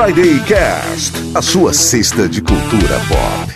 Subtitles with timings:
[0.00, 3.52] Friday Cast, a sua cesta de cultura pop.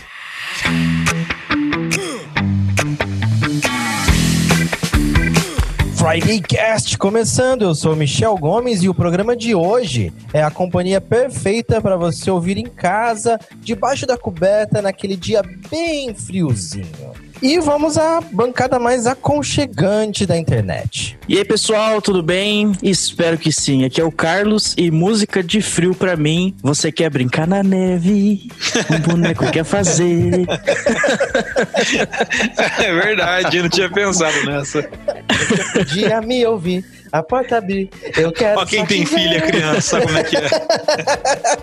[5.94, 7.62] Friday Cast começando.
[7.62, 12.28] Eu sou Michel Gomes e o programa de hoje é a companhia perfeita para você
[12.28, 17.11] ouvir em casa, debaixo da coberta, naquele dia bem friozinho.
[17.42, 21.18] E vamos à bancada mais aconchegante da internet.
[21.28, 22.70] E aí, pessoal, tudo bem?
[22.80, 23.84] Espero que sim.
[23.84, 26.54] Aqui é o Carlos e música de frio pra mim.
[26.62, 28.48] Você quer brincar na neve?
[28.88, 30.46] Um boneco quer fazer.
[32.78, 34.82] É verdade, eu não tinha pensado nessa.
[35.72, 36.84] Podia me ouvir.
[37.12, 37.90] A porta abrir.
[38.16, 38.58] Eu quero.
[38.58, 40.48] Ó, quem tem filha, criança, sabe como é que é.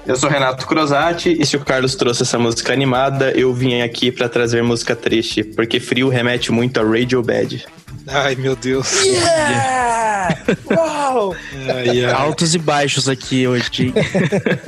[0.05, 4.11] Eu sou Renato Crosati e se o Carlos trouxe essa música animada, eu vim aqui
[4.11, 7.65] pra trazer música triste, porque frio remete muito a Radio Bad.
[8.07, 9.03] Ai, meu Deus.
[9.03, 10.37] Yeah!
[10.69, 11.35] Uau!
[11.67, 12.11] Ai, ai.
[12.11, 13.93] Altos e baixos aqui hoje.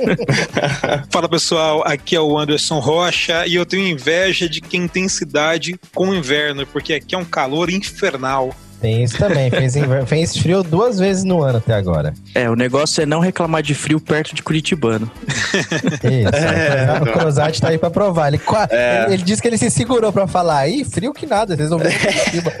[1.10, 5.78] Fala pessoal, aqui é o Anderson Rocha e eu tenho inveja de quem tem cidade
[5.94, 8.52] com inverno, porque aqui é um calor infernal.
[8.82, 9.48] Tem isso também.
[9.48, 9.74] Fez,
[10.06, 12.12] fez frio duas vezes no ano até agora.
[12.34, 15.08] É, o negócio é não reclamar de frio perto de Curitibano.
[15.54, 17.02] Isso.
[17.08, 18.26] o Crosati tá aí pra provar.
[18.28, 20.66] Ele, qua- ele, ele disse que ele se segurou pra falar.
[20.68, 22.52] Ih, frio que nada, vocês não viram Curitiba.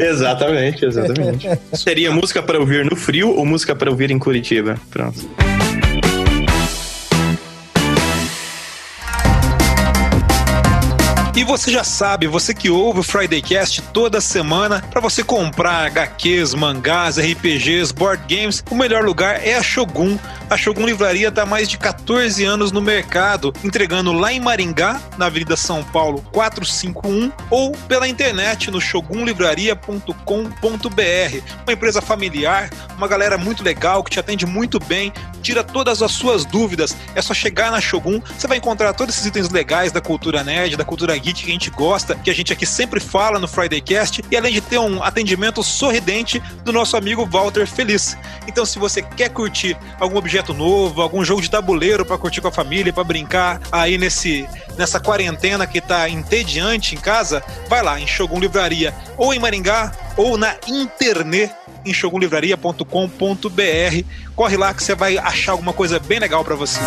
[0.00, 1.48] exatamente, exatamente.
[1.72, 4.76] Seria música pra ouvir no frio ou música pra ouvir em Curitiba?
[4.90, 5.28] Pronto.
[11.32, 15.86] E você já sabe, você que ouve o Friday Cast toda semana, para você comprar
[15.86, 20.18] HQs, mangás, RPGs, board games, o melhor lugar é a Shogun.
[20.50, 25.00] A Shogun Livraria está há mais de 14 anos no mercado, entregando lá em Maringá,
[25.16, 30.14] na Avenida São Paulo 451, ou pela internet no shogunlivraria.com.br.
[31.64, 36.12] Uma empresa familiar, uma galera muito legal que te atende muito bem, tira todas as
[36.12, 36.96] suas dúvidas.
[37.14, 40.76] É só chegar na Shogun, você vai encontrar todos esses itens legais da cultura nerd,
[40.76, 43.80] da cultura geek que a gente gosta, que a gente aqui sempre fala no Friday
[43.80, 48.16] Cast, e além de ter um atendimento sorridente do nosso amigo Walter Feliz.
[48.46, 52.48] Então, se você quer curtir algum objeto novo, algum jogo de tabuleiro para curtir com
[52.48, 54.48] a família, para brincar aí nesse
[54.80, 59.92] nessa quarentena que tá entediante em casa, vai lá em Shogun Livraria, ou em Maringá,
[60.16, 61.52] ou na internet
[61.84, 62.84] em shogunlivraria.com.br.
[64.34, 66.80] Corre lá que você vai achar alguma coisa bem legal para você.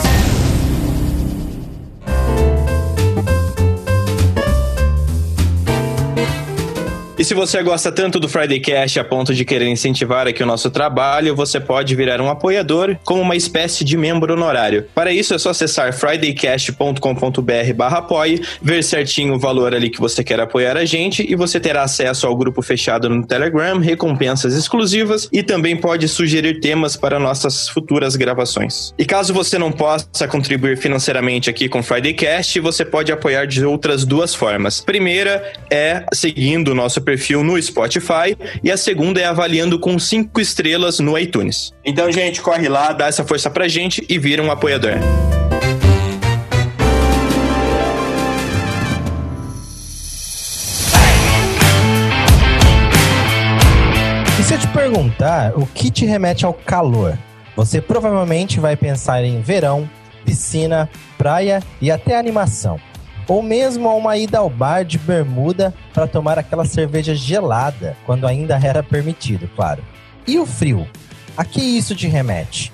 [7.23, 10.45] E se você gosta tanto do Friday Cast a ponto de querer incentivar aqui o
[10.45, 14.89] nosso trabalho, você pode virar um apoiador como uma espécie de membro honorário.
[14.93, 20.21] Para isso é só acessar fridaycast.com.br barra apoie, ver certinho o valor ali que você
[20.21, 25.29] quer apoiar a gente e você terá acesso ao grupo fechado no Telegram, recompensas exclusivas
[25.31, 28.93] e também pode sugerir temas para nossas futuras gravações.
[28.97, 33.47] E caso você não possa contribuir financeiramente aqui com o Friday Cast, você pode apoiar
[33.47, 34.81] de outras duas formas.
[34.81, 37.12] Primeira é seguindo o nosso perfil
[37.43, 41.71] no Spotify e a segunda é avaliando com cinco estrelas no iTunes.
[41.85, 44.93] Então, gente, corre lá, dá essa força pra gente e vira um apoiador.
[54.39, 57.17] E se eu te perguntar o que te remete ao calor?
[57.55, 59.89] Você provavelmente vai pensar em verão,
[60.25, 62.79] piscina, praia e até animação.
[63.27, 68.27] Ou mesmo a uma ida ao bar de bermuda para tomar aquela cerveja gelada, quando
[68.27, 69.83] ainda era permitido, claro.
[70.27, 70.87] E o frio?
[71.35, 72.71] A que isso te remete?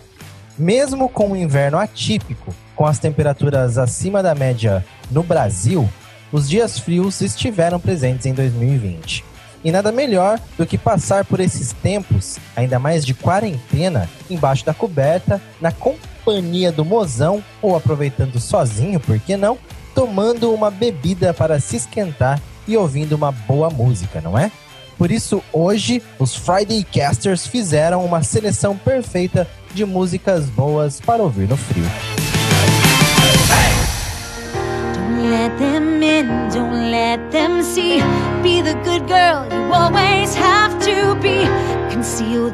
[0.58, 5.88] Mesmo com o inverno atípico, com as temperaturas acima da média no Brasil,
[6.32, 9.24] os dias frios estiveram presentes em 2020.
[9.64, 14.74] E nada melhor do que passar por esses tempos, ainda mais de quarentena, embaixo da
[14.74, 19.58] coberta, na companhia do mozão, ou aproveitando sozinho, por que não?
[19.94, 24.52] Tomando uma bebida para se esquentar e ouvindo uma boa música, não é?
[24.98, 31.48] Por isso, hoje, os Friday Casters fizeram uma seleção perfeita de músicas boas para ouvir
[31.48, 31.86] no frio.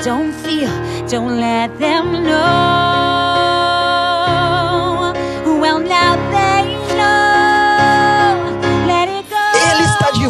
[0.06, 0.36] Don't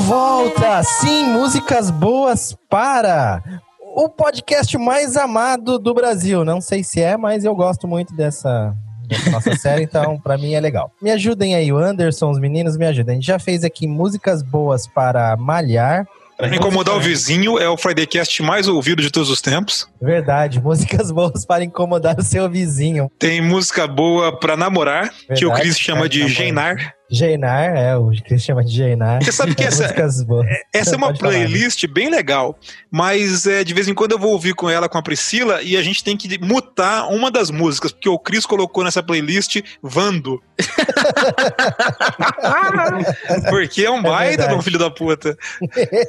[0.05, 0.83] volta!
[0.83, 3.41] Sim, músicas boas para
[3.81, 6.45] o podcast mais amado do Brasil.
[6.45, 8.71] Não sei se é, mas eu gosto muito dessa,
[9.07, 10.91] dessa nossa série, então pra mim é legal.
[11.01, 13.13] Me ajudem aí, o Anderson, os meninos, me ajudem.
[13.13, 16.05] A gente já fez aqui músicas boas para malhar,
[16.37, 19.87] Pra incomodar o vizinho é o Friday Cast mais ouvido de todos os tempos.
[20.01, 23.09] Verdade, músicas boas para incomodar o seu vizinho.
[23.17, 26.35] Tem música boa pra namorar, que o Verdade, Chris chama de namorar.
[26.35, 26.94] Geinar.
[27.09, 29.23] Jeinar, é, o Cris chama de Jeinar.
[29.23, 30.47] Você sabe que É, essa- boas.
[30.73, 31.19] Essa é uma falar.
[31.19, 32.57] playlist bem legal,
[32.91, 35.77] mas é, de vez em quando eu vou ouvir com ela, com a Priscila, e
[35.77, 40.41] a gente tem que mutar uma das músicas, porque o Chris colocou nessa playlist Vando.
[43.49, 45.37] porque é um É baita de um filho da puta.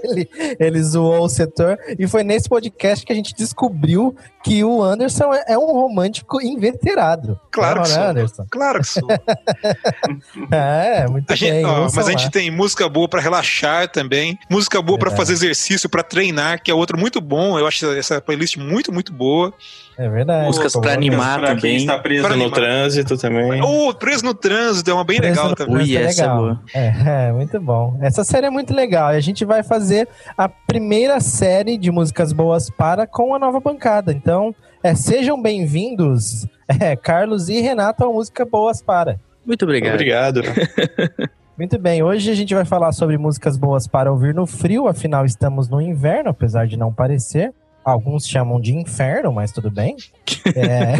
[0.04, 0.28] ele,
[0.58, 1.76] ele zoou o setor.
[1.98, 6.40] E foi nesse podcast que a gente descobriu que o Anderson é, é um romântico
[6.40, 7.38] inveterado.
[7.50, 8.04] Claro Não, que né, sou.
[8.04, 8.46] Anderson?
[8.50, 9.08] Claro que sou.
[10.86, 11.64] É, muito A gente- bem.
[11.64, 15.28] ó, mas a gente tem música boa pra relaxar também, música boa pra Verdade.
[15.30, 17.58] fazer exercício, pra treinar, que é outro muito bom.
[17.58, 19.52] Eu acho essa playlist muito, muito boa.
[19.98, 20.46] É verdade.
[20.46, 20.92] Músicas boa.
[20.92, 21.76] animar pra quem também.
[21.78, 22.54] está preso Pra no animar.
[22.54, 23.62] trânsito também.
[23.62, 25.74] Ou Preso no Trânsito é uma bem Preso legal no também.
[25.76, 26.38] Ui, Trânsito essa é legal.
[26.38, 26.60] boa.
[26.74, 26.86] É,
[27.28, 27.98] é, muito bom.
[28.02, 29.14] Essa série é muito legal.
[29.14, 30.06] E a gente vai fazer
[30.36, 34.12] a primeira série de músicas boas para com a nova bancada.
[34.12, 36.46] Então, é, sejam bem-vindos,
[36.80, 39.18] é, Carlos e Renato, ao Música Boas para.
[39.46, 39.94] Muito obrigado.
[39.94, 40.43] Obrigado.
[41.56, 45.25] Muito bem, hoje a gente vai falar sobre músicas boas para ouvir no frio, afinal
[45.25, 47.50] estamos no inverno, apesar de não parecer.
[47.82, 49.96] Alguns chamam de inferno, mas tudo bem.
[50.54, 50.94] É.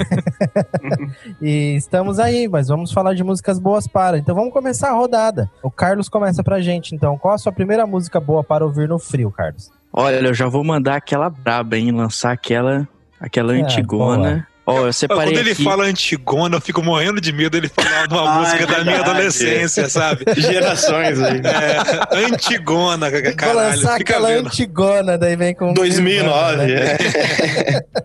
[1.41, 4.19] e estamos aí, mas vamos falar de músicas boas para.
[4.19, 5.49] Então vamos começar a rodada.
[5.63, 7.17] O Carlos começa pra gente, então.
[7.17, 9.71] Qual a sua primeira música boa para ouvir no frio, Carlos?
[9.93, 11.93] Olha, eu já vou mandar aquela braba, hein?
[11.93, 12.89] Lançar aquela,
[13.21, 14.47] aquela É, antigona.
[14.69, 15.63] Ó, eu separei Quando ele aqui.
[15.63, 19.01] fala Antigona, eu fico morrendo de medo ele falar uma Ah, música é da minha
[19.01, 20.25] adolescência, sabe?
[20.37, 21.41] Gerações aí.
[21.45, 23.59] É, Antigona, Vou caralho.
[23.59, 24.47] lançar Fica aquela vendo.
[24.49, 25.73] antigona, daí vem com...
[25.73, 26.57] 2009.
[26.67, 26.75] né?
[26.75, 27.85] é.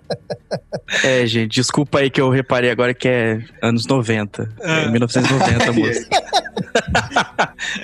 [1.06, 4.50] É, gente, desculpa aí que eu reparei agora que é anos 90.
[4.60, 4.90] É, Ah.
[4.92, 6.24] 1990 a música.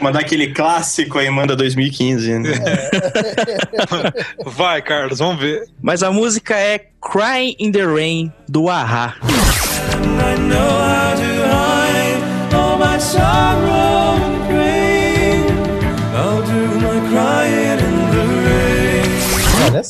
[0.01, 2.39] Mandar aquele clássico aí, manda 2015.
[2.39, 2.49] Né?
[4.45, 5.63] Vai, Carlos, vamos ver.
[5.81, 9.15] Mas a música é Crying in the Rain, do Ahá.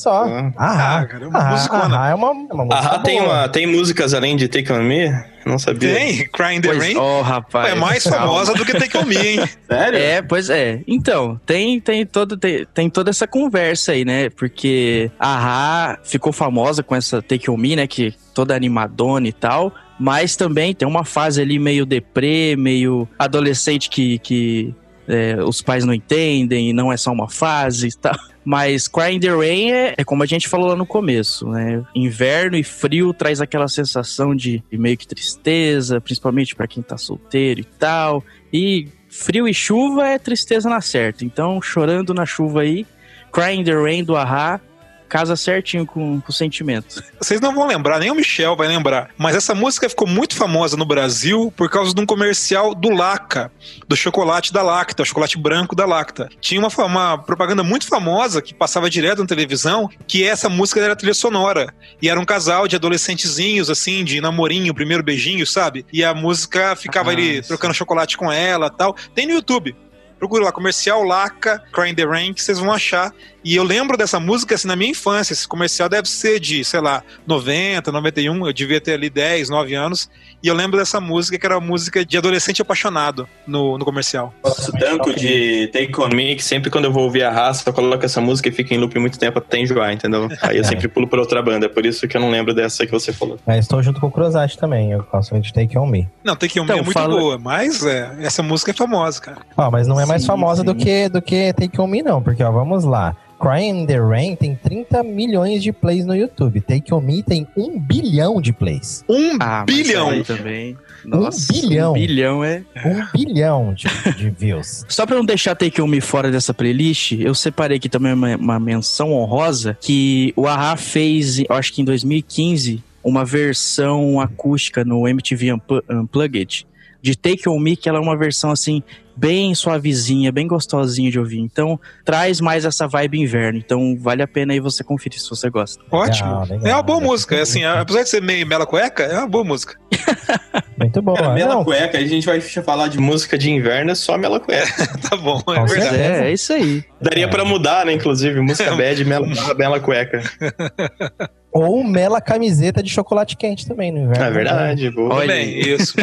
[0.07, 0.25] Só.
[0.25, 0.51] Ah.
[0.57, 2.01] Ah, Ah, cara, é uma musicona.
[2.03, 4.81] ah, é uma, é uma música Ah, tem, uma, tem músicas além de Take On
[4.81, 5.09] Me?
[5.45, 5.93] Não sabia.
[5.95, 6.97] Tem, Crying the Pois, Rain.
[6.97, 7.71] ó, rapaz.
[7.71, 9.39] é mais famosa do que Take On Me, hein?
[9.67, 9.97] Sério?
[9.99, 10.81] É, pois é.
[10.87, 14.29] Então, tem, tem, todo, tem, tem toda essa conversa aí, né?
[14.29, 17.87] Porque a Ra ficou famosa com essa Take On Me, né?
[17.87, 19.73] Que toda animadona e tal.
[19.99, 24.75] Mas também tem uma fase ali meio deprê, meio adolescente que, que
[25.07, 28.15] é, os pais não entendem e não é só uma fase e tal.
[28.49, 31.83] Mas Crying the Rain é, é como a gente falou lá no começo, né?
[31.93, 36.97] Inverno e frio traz aquela sensação de, de meio que tristeza, principalmente pra quem tá
[36.97, 38.23] solteiro e tal.
[38.53, 41.25] E frio e chuva é tristeza na certa.
[41.25, 42.85] Então, chorando na chuva aí,
[43.33, 44.61] Crying the Rain do Ahá
[45.07, 47.03] casa certinho com, com o sentimento.
[47.19, 49.09] Vocês não vão lembrar, nem o Michel vai lembrar.
[49.17, 53.51] Mas essa música ficou muito famosa no Brasil por causa de um comercial do Laca,
[53.87, 56.29] do chocolate da Lacta, o chocolate branco da Lacta.
[56.39, 60.95] Tinha uma, uma propaganda muito famosa que passava direto na televisão, que essa música era
[60.95, 61.73] trilha sonora.
[62.01, 65.85] E era um casal de adolescentezinhos, assim, de namorinho, primeiro beijinho, sabe?
[65.91, 68.95] E a música ficava Ah, ali trocando chocolate com ela tal.
[69.15, 69.75] Tem no YouTube.
[70.17, 73.13] Procura lá, comercial Laca, Crying the Rain, que vocês vão achar.
[73.43, 75.33] E eu lembro dessa música assim na minha infância.
[75.33, 78.47] Esse comercial deve ser de, sei lá, 90, 91.
[78.47, 80.09] Eu devia ter ali 10, 9 anos.
[80.43, 84.31] E eu lembro dessa música que era uma música de adolescente apaixonado no, no comercial.
[84.43, 87.73] Gosto tanto de Take On Me que sempre quando eu vou ouvir a raça, eu
[87.73, 90.27] coloco essa música e fica em loop muito tempo até enjoar, entendeu?
[90.43, 92.91] Aí eu sempre pulo pra outra banda, por isso que eu não lembro dessa que
[92.91, 93.39] você falou.
[93.47, 96.07] Mas estou junto com o Cruzat também, eu gosto de Take On Me.
[96.23, 99.37] Não, tem que Então, é muito fala- boa, mas é, essa música é famosa, cara.
[99.57, 100.77] Ó, mas não é mais Sim, famosa do sim.
[100.77, 103.15] que, do que Take On Me, não, porque, ó, vamos lá.
[103.39, 106.59] Crying in the Rain tem 30 milhões de plays no YouTube.
[106.61, 109.03] Take On Me tem 1 bilhão de plays.
[109.07, 110.23] Um Ah, mas bilhão!
[110.23, 110.77] também.
[111.05, 111.91] Nossa, bilhão.
[111.91, 112.63] Um bilhão é.
[112.83, 114.83] 1 bilhão de, de views.
[114.89, 118.35] Só pra não deixar Take On Me fora dessa playlist, eu separei aqui também uma,
[118.35, 124.83] uma menção honrosa que o Ahá fez, eu acho que em 2015, uma versão acústica
[124.83, 126.65] no MTV Unplu- Unplugged
[127.01, 128.81] de Take On Me, que ela é uma versão assim
[129.17, 131.39] bem suavezinha, bem gostosinha de ouvir.
[131.39, 133.57] Então, traz mais essa vibe inverno.
[133.57, 135.83] Então, vale a pena aí você conferir se você gosta.
[135.91, 136.29] Ótimo.
[136.29, 136.67] Legal, legal.
[136.67, 137.35] é uma boa música.
[137.35, 139.75] É assim, apesar de ser meio mela cueca, é uma boa música.
[140.77, 141.17] Muito boa.
[141.17, 144.39] Cara, Mela Não, Cueca, a gente vai falar de música de inverno, é só Mela
[144.39, 144.71] Cueca.
[145.09, 145.71] tá bom, é verdade.
[145.71, 146.23] certeza.
[146.23, 146.83] é, é isso aí.
[147.01, 150.21] Daria pra mudar, né, inclusive, música bad, Mela, Mela Cueca.
[151.51, 154.23] Ou mela camiseta de chocolate quente também no inverno.
[154.23, 155.15] É verdade, boa.
[155.15, 155.95] Olha Bem, isso.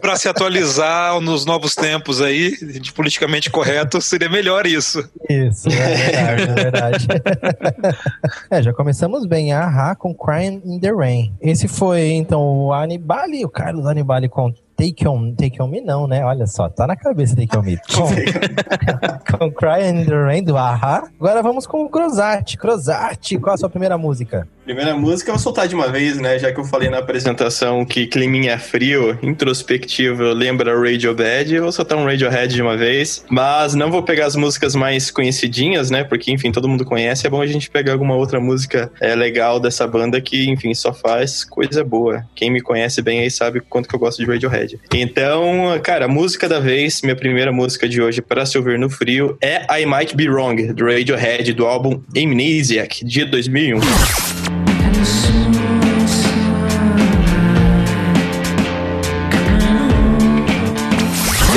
[0.00, 5.08] Pra se atualizar nos novos tempos aí, de politicamente correto, seria melhor isso.
[5.28, 7.06] Isso, é verdade, é verdade.
[8.50, 9.52] é, já começamos bem.
[9.52, 11.32] Ahá com Crying in the Rain.
[11.40, 16.08] Esse foi, então, o Anibali, o Carlos Anibali com Take On, Take On Me não,
[16.08, 16.24] né?
[16.24, 17.78] Olha só, tá na cabeça Take On Me.
[17.94, 21.04] Com, com Crying in the Rain do Ahá.
[21.20, 22.58] Agora vamos com o Crozati.
[22.58, 24.48] Crozati, qual a sua primeira música?
[24.64, 26.38] Primeira música eu vou soltar de uma vez, né?
[26.38, 31.98] Já que eu falei na apresentação que climinha frio, introspectivo, lembra Radiohead, eu vou soltar
[31.98, 33.24] um Radiohead de uma vez.
[33.28, 36.04] Mas não vou pegar as músicas mais conhecidinhas, né?
[36.04, 37.26] Porque, enfim, todo mundo conhece.
[37.26, 40.92] É bom a gente pegar alguma outra música é, legal dessa banda que, enfim, só
[40.92, 42.24] faz coisa boa.
[42.34, 44.71] Quem me conhece bem aí sabe quanto que eu gosto de Radiohead.
[44.92, 49.36] Então, cara, música da vez, minha primeira música de hoje para se ouvir no frio
[49.40, 53.80] é I Might Be Wrong, do Radiohead, do álbum Amnesiac, de 2001.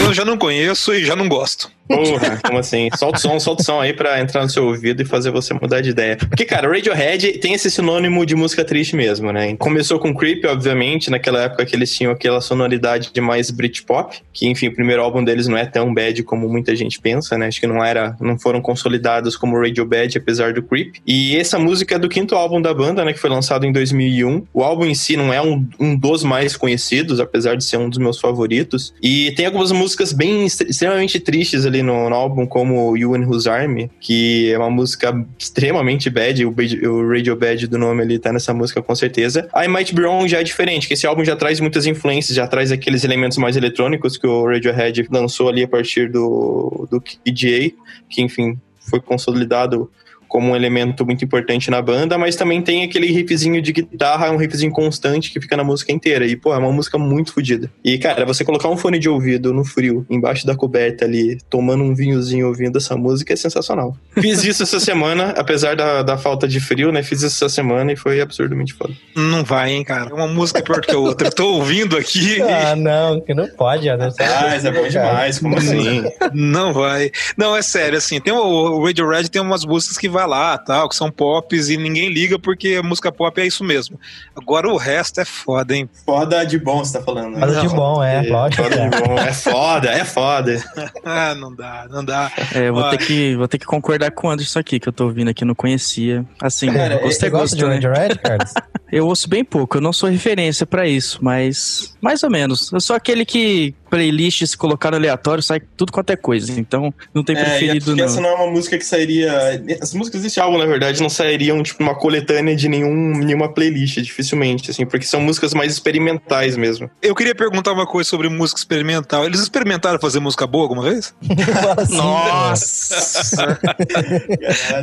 [0.06, 1.75] Eu já não conheço e já não gosto.
[1.88, 2.90] Porra, como assim?
[2.98, 5.54] Solta o som, solta o som aí pra entrar no seu ouvido e fazer você
[5.54, 6.18] mudar de ideia.
[6.18, 9.56] Porque, cara, Radiohead tem esse sinônimo de música triste mesmo, né?
[9.58, 14.48] Começou com Creep, obviamente, naquela época que eles tinham aquela sonoridade de mais Britpop, que,
[14.48, 17.48] enfim, o primeiro álbum deles não é tão bad como muita gente pensa, né?
[17.48, 20.96] Acho que não era, não foram consolidados como Radiohead, apesar do Creep.
[21.06, 23.14] E essa música é do quinto álbum da banda, né?
[23.14, 24.48] Que foi lançado em 2001.
[24.54, 27.90] O álbum em si não é um, um dos mais conhecidos, apesar de ser um
[27.90, 28.94] dos meus favoritos.
[29.02, 33.50] E tem algumas músicas bem extremamente tristes ali no, no álbum, como You and Whose
[33.50, 38.32] Army, que é uma música extremamente bad, o, o Radio Bad do nome ali tá
[38.32, 39.50] nessa música com certeza.
[39.56, 42.48] I Might Be Wrong já é diferente, que esse álbum já traz muitas influências, já
[42.48, 47.74] traz aqueles elementos mais eletrônicos que o Radiohead lançou ali a partir do, do KDA,
[48.10, 49.90] que enfim, foi consolidado
[50.36, 54.36] como um elemento muito importante na banda, mas também tem aquele riffzinho de guitarra, um
[54.36, 56.28] riffzinho constante que fica na música inteira.
[56.28, 57.72] E, pô, é uma música muito fodida.
[57.82, 61.86] E, cara, você colocar um fone de ouvido no frio, embaixo da coberta ali, tomando
[61.86, 63.96] um vinhozinho ouvindo essa música é sensacional.
[64.20, 67.02] Fiz isso essa semana, apesar da, da falta de frio, né?
[67.02, 68.94] Fiz isso essa semana e foi absurdamente foda.
[69.16, 70.14] Não vai, hein, cara.
[70.14, 71.30] Uma música pior que a outra.
[71.30, 74.22] Eu tô ouvindo aqui Ah, não, que não pode, Anderson.
[74.22, 76.04] Mas é bom demais, como assim?
[76.34, 77.10] Não vai.
[77.38, 80.90] Não, é sério, assim, tem o, o Radiohead tem umas músicas que vai lá, tal,
[80.90, 84.00] que são pops e ninguém liga porque a música pop é isso mesmo.
[84.36, 85.90] Agora o resto é foda, hein?
[86.06, 87.32] Foda de bom, você tá falando.
[87.36, 87.40] né?
[87.40, 88.64] Foda de bom, é, lógico.
[88.64, 88.90] Foda é.
[88.90, 89.20] de bom.
[89.20, 90.64] É foda, é foda.
[91.08, 92.32] Ah, não dá, não dá.
[92.54, 94.94] É, eu vou ter, que, vou ter que concordar com o Anderson aqui, que eu
[94.94, 96.26] tô ouvindo aqui, não conhecia.
[96.42, 97.74] Assim, Cara, é gosta de né?
[97.76, 98.54] Radiohead, Carlos?
[98.92, 102.72] Eu ouço bem pouco, eu não sou referência pra isso, mas mais ou menos.
[102.72, 107.24] Eu sou aquele que playlist se colocar aleatório sai tudo quanto é coisa, então não
[107.24, 108.24] tem É, é preferido porque essa não.
[108.24, 109.62] não é uma música que sairia.
[109.82, 114.00] As músicas desse álbum, na verdade, não sairiam, tipo, numa coletânea de nenhum, nenhuma playlist,
[114.02, 116.90] dificilmente, assim, porque são músicas mais experimentais mesmo.
[117.02, 119.24] Eu queria perguntar uma coisa sobre música experimental.
[119.26, 121.14] Eles experimentaram fazer música boa alguma vez?
[121.78, 123.60] Assim, Nossa!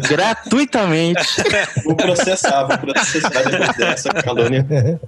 [0.09, 1.21] Gratuitamente.
[1.85, 4.67] Vou processar, vou processar depois dessa calônia.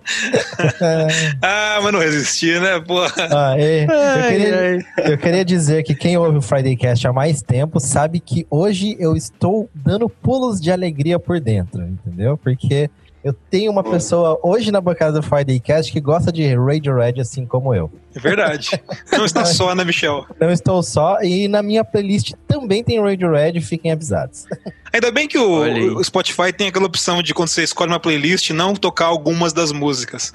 [1.43, 2.81] Ah, mas não resisti, né?
[2.81, 3.01] Pô.
[3.05, 7.43] Ah, e- eu, queria, eu queria dizer que quem ouve o Friday Cast há mais
[7.43, 12.37] tempo sabe que hoje eu estou dando pulos de alegria por dentro, entendeu?
[12.37, 12.91] Porque
[13.23, 17.47] eu tenho uma pessoa hoje na bancada do Friday Cast que gosta de Radiohead assim
[17.47, 17.91] como eu.
[18.15, 18.71] É verdade.
[19.13, 20.27] Não está só, né, Michel?
[20.41, 24.45] Não estou só, e na minha playlist também tem Radiohead, fiquem avisados.
[24.93, 28.51] Ainda bem que o, o Spotify tem aquela opção de quando você escolhe uma playlist
[28.51, 30.33] não tocar algumas das músicas.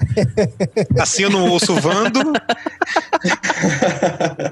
[1.00, 2.20] Assim eu não ouço Vando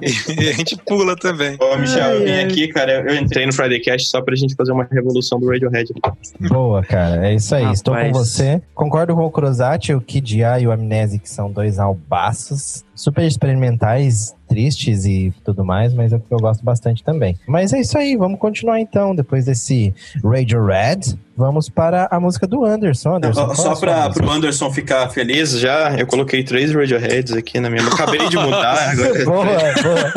[0.01, 1.59] e a gente pula também.
[1.61, 4.55] Ô, Michel, eu vim Ai, aqui, cara, eu entrei no Friday Cast só pra gente
[4.55, 5.93] fazer uma revolução do Radiohead.
[6.41, 8.17] Boa, cara, é isso aí, estou com Rapaz.
[8.17, 8.63] você.
[8.75, 14.35] Concordo com o Cruzati, o Kid A e o Amnesic são dois albaços super experimentais,
[14.49, 17.39] tristes e tudo mais, mas é o que eu gosto bastante também.
[17.47, 22.65] Mas é isso aí, vamos continuar então, depois desse Radiohead, vamos para a música do
[22.65, 23.17] Anderson.
[23.17, 24.15] Anderson é Só a sua pra, música?
[24.25, 27.83] pro Anderson ficar feliz já, eu coloquei três Radioheads aqui na minha.
[27.83, 29.25] Eu acabei de mudar agora.
[29.25, 30.13] Boa, boa.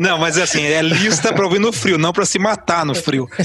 [0.00, 2.94] Não, mas é assim, é lista pra ouvir no frio, não pra se matar no
[2.94, 3.28] frio.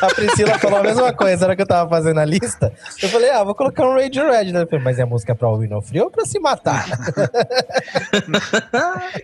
[0.00, 2.72] A Priscila falou a mesma coisa, na hora que eu tava fazendo a lista.
[3.02, 4.52] Eu falei, ah, vou colocar um Radiohead.
[4.52, 4.62] né?
[4.62, 6.86] Eu falei, Mas é música pra ouvir no frio ou pra se matar?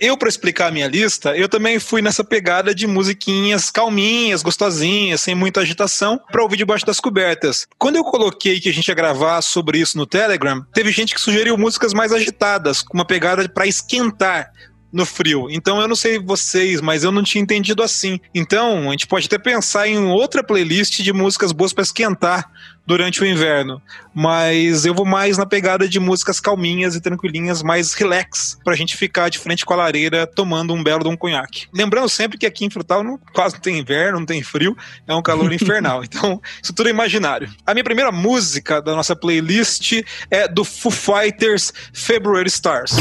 [0.00, 5.20] Eu, pra explicar a minha lista, eu também fui nessa pegada de musiquinhas calminhas, gostosinhas,
[5.20, 7.66] sem muita agitação, pra ouvir debaixo das cobertas.
[7.78, 11.20] Quando eu coloquei que a gente ia gravar sobre isso no Telegram, teve gente que
[11.20, 14.50] sugeriu músicas mais agitadas, com uma pegada pra esquentar.
[14.90, 15.48] no frio.
[15.50, 18.20] Então eu não sei vocês, mas eu não tinha entendido assim.
[18.32, 22.48] Então a gente pode até pensar em outra playlist de músicas boas para esquentar
[22.86, 23.80] durante o inverno.
[24.14, 28.96] Mas eu vou mais na pegada de músicas calminhas e tranquilinhas, mais relax, pra gente
[28.96, 31.66] ficar de frente com a lareira tomando um belo de um conhaque.
[31.72, 34.76] Lembrando sempre que aqui em Frutal não, quase não tem inverno, não tem frio,
[35.06, 36.04] é um calor infernal.
[36.04, 37.50] Então, isso tudo é imaginário.
[37.66, 42.92] A minha primeira música da nossa playlist é do Foo Fighters February Stars.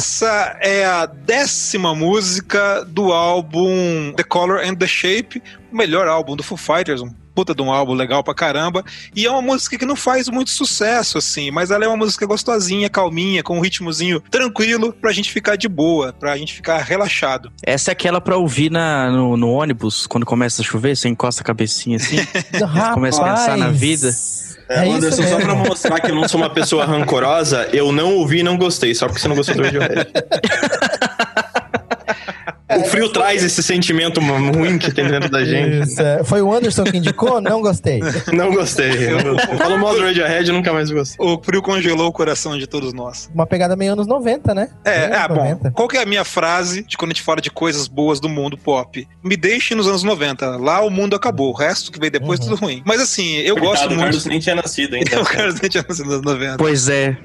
[0.00, 6.34] Essa é a décima música do álbum The Color and the Shape, o melhor álbum
[6.34, 8.84] do Foo Fighters, um puta de um álbum legal pra caramba.
[9.14, 12.26] E é uma música que não faz muito sucesso, assim, mas ela é uma música
[12.26, 17.50] gostosinha, calminha, com um ritmozinho tranquilo pra gente ficar de boa, pra gente ficar relaxado.
[17.62, 21.42] Essa é aquela pra ouvir na, no, no ônibus, quando começa a chover, você encosta
[21.42, 22.16] a cabecinha assim,
[22.94, 24.10] começa a pensar na vida.
[24.68, 28.14] É, é Anderson, só pra mostrar que eu não sou uma pessoa rancorosa, eu não
[28.14, 30.10] ouvi e não gostei, só porque você não gostou do Radiohead.
[32.80, 35.88] O frio traz esse sentimento ruim que tem dentro da gente.
[35.88, 36.24] Isso, é.
[36.24, 37.40] Foi o Anderson que indicou?
[37.40, 38.00] Não gostei.
[38.32, 39.10] Não gostei.
[39.10, 39.58] Não gostei.
[39.58, 41.24] Falou mal do Radiohead, nunca mais gostei.
[41.24, 43.30] O frio congelou o coração de todos nós.
[43.34, 44.68] Uma pegada meio anos 90, né?
[44.84, 45.60] É, é bom.
[45.72, 48.28] Qual que é a minha frase de quando a gente fala de coisas boas do
[48.28, 49.06] mundo pop?
[49.22, 50.56] Me deixe nos anos 90.
[50.56, 51.50] Lá o mundo acabou.
[51.50, 52.48] O resto que veio depois, uhum.
[52.48, 52.82] tudo ruim.
[52.84, 54.00] Mas assim, eu Coitado, gosto o muito.
[54.00, 55.20] O Carlos nem tinha nascido ainda.
[55.20, 56.56] o Carlos nem tinha nascido nos anos 90.
[56.56, 57.16] Pois é.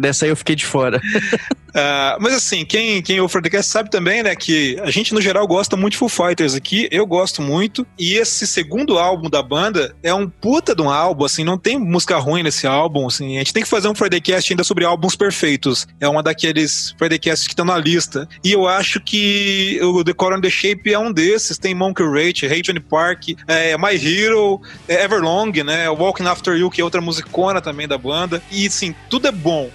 [0.00, 0.98] Dessa aí eu fiquei de fora.
[0.98, 5.46] uh, mas assim, quem, quem ouve o sabe também, né, que a gente no geral
[5.46, 9.94] gosta muito de Foo Fighters aqui, eu gosto muito, e esse segundo álbum da banda
[10.02, 13.38] é um puta de um álbum, assim, não tem música ruim nesse álbum, assim, a
[13.40, 17.18] gente tem que fazer um Friday Cast ainda sobre álbuns perfeitos, é uma daqueles Friday
[17.18, 20.92] Casts que estão na lista, e eu acho que o The Core and the Shape
[20.92, 26.26] é um desses, tem Monkey Rate, Hate Park, é, My Hero, é Everlong, né, Walking
[26.26, 29.70] After You, que é outra musicona também da banda, e assim, tudo é bom,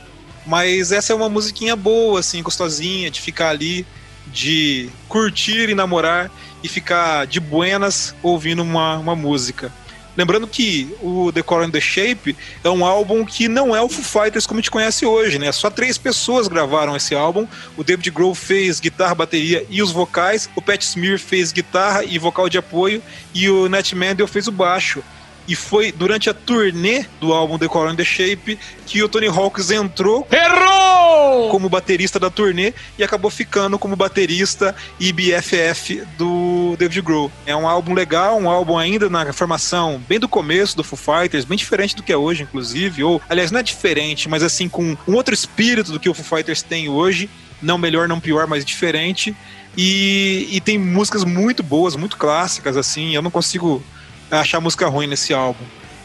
[0.45, 3.85] mas essa é uma musiquinha boa, assim, gostosinha, de ficar ali,
[4.31, 6.31] de curtir e namorar
[6.63, 9.71] e ficar de buenas ouvindo uma, uma música.
[10.19, 13.87] Lembrando que o The Core and the Shape é um álbum que não é o
[13.87, 15.49] Foo Fighters como a gente conhece hoje, né?
[15.51, 17.47] Só três pessoas gravaram esse álbum.
[17.77, 20.49] O David Grohl fez guitarra, bateria e os vocais.
[20.57, 23.01] O Pat Smear fez guitarra e vocal de apoio.
[23.33, 25.01] E o Nat Mendel fez o baixo.
[25.49, 29.25] E foi durante a turnê do álbum The Color and the Shape que o Tony
[29.25, 31.49] Hawks entrou Errou!
[31.49, 37.31] como baterista da turnê e acabou ficando como baterista e BFF do David Grohl.
[37.47, 41.45] É um álbum legal, um álbum ainda na formação bem do começo do Foo Fighters,
[41.45, 43.03] bem diferente do que é hoje, inclusive.
[43.03, 46.37] Ou, aliás, não é diferente, mas assim, com um outro espírito do que o Foo
[46.37, 47.27] Fighters tem hoje.
[47.59, 49.35] Não melhor, não pior, mas diferente.
[49.75, 53.15] E, e tem músicas muito boas, muito clássicas, assim.
[53.15, 53.83] Eu não consigo
[54.31, 55.63] achar música ruim nesse álbum.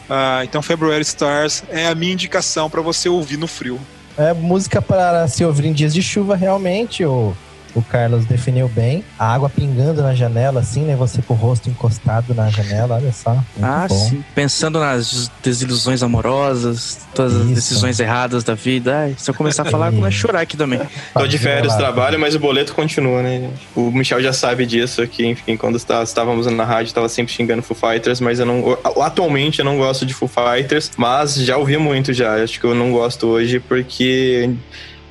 [0.08, 3.80] Uh, então, February Stars é a minha indicação para você ouvir no frio.
[4.16, 7.34] É música para se ouvir em dias de chuva, realmente, ou
[7.74, 9.04] o Carlos definiu bem.
[9.18, 10.94] A água pingando na janela, assim, né?
[10.96, 13.36] Você com o rosto encostado na janela, olha só.
[13.60, 13.94] Ah, bom.
[13.94, 14.24] sim.
[14.34, 17.42] Pensando nas desilusões amorosas, todas Isso.
[17.42, 18.96] as decisões erradas da vida.
[18.98, 20.80] Ai, se eu começar a falar, eu começo a chorar aqui também.
[21.12, 23.50] Tô de férias, trabalho, mas o boleto continua, né?
[23.74, 27.76] O Michel já sabe disso aqui, enfim, quando estávamos na rádio, estava sempre xingando Foo
[27.76, 28.78] Fighters, mas eu não.
[29.02, 32.42] Atualmente eu não gosto de Foo Fighters, mas já ouvi muito já.
[32.42, 34.50] Acho que eu não gosto hoje porque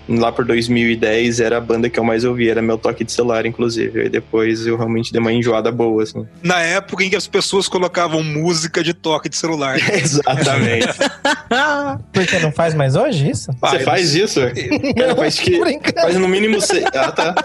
[0.07, 3.45] lá por 2010 era a banda que eu mais ouvia, era meu toque de celular,
[3.45, 4.01] inclusive.
[4.01, 6.25] Aí depois eu realmente dei uma enjoada boa, assim.
[6.41, 9.77] Na época em que as pessoas colocavam música de toque de celular.
[9.93, 10.87] Exatamente.
[12.11, 13.51] Porque não faz mais hoje isso?
[13.59, 14.39] Você faz isso?
[14.97, 15.59] Cara, faz que.
[15.93, 16.83] Faz no mínimo seis.
[16.93, 17.35] Ah, tá.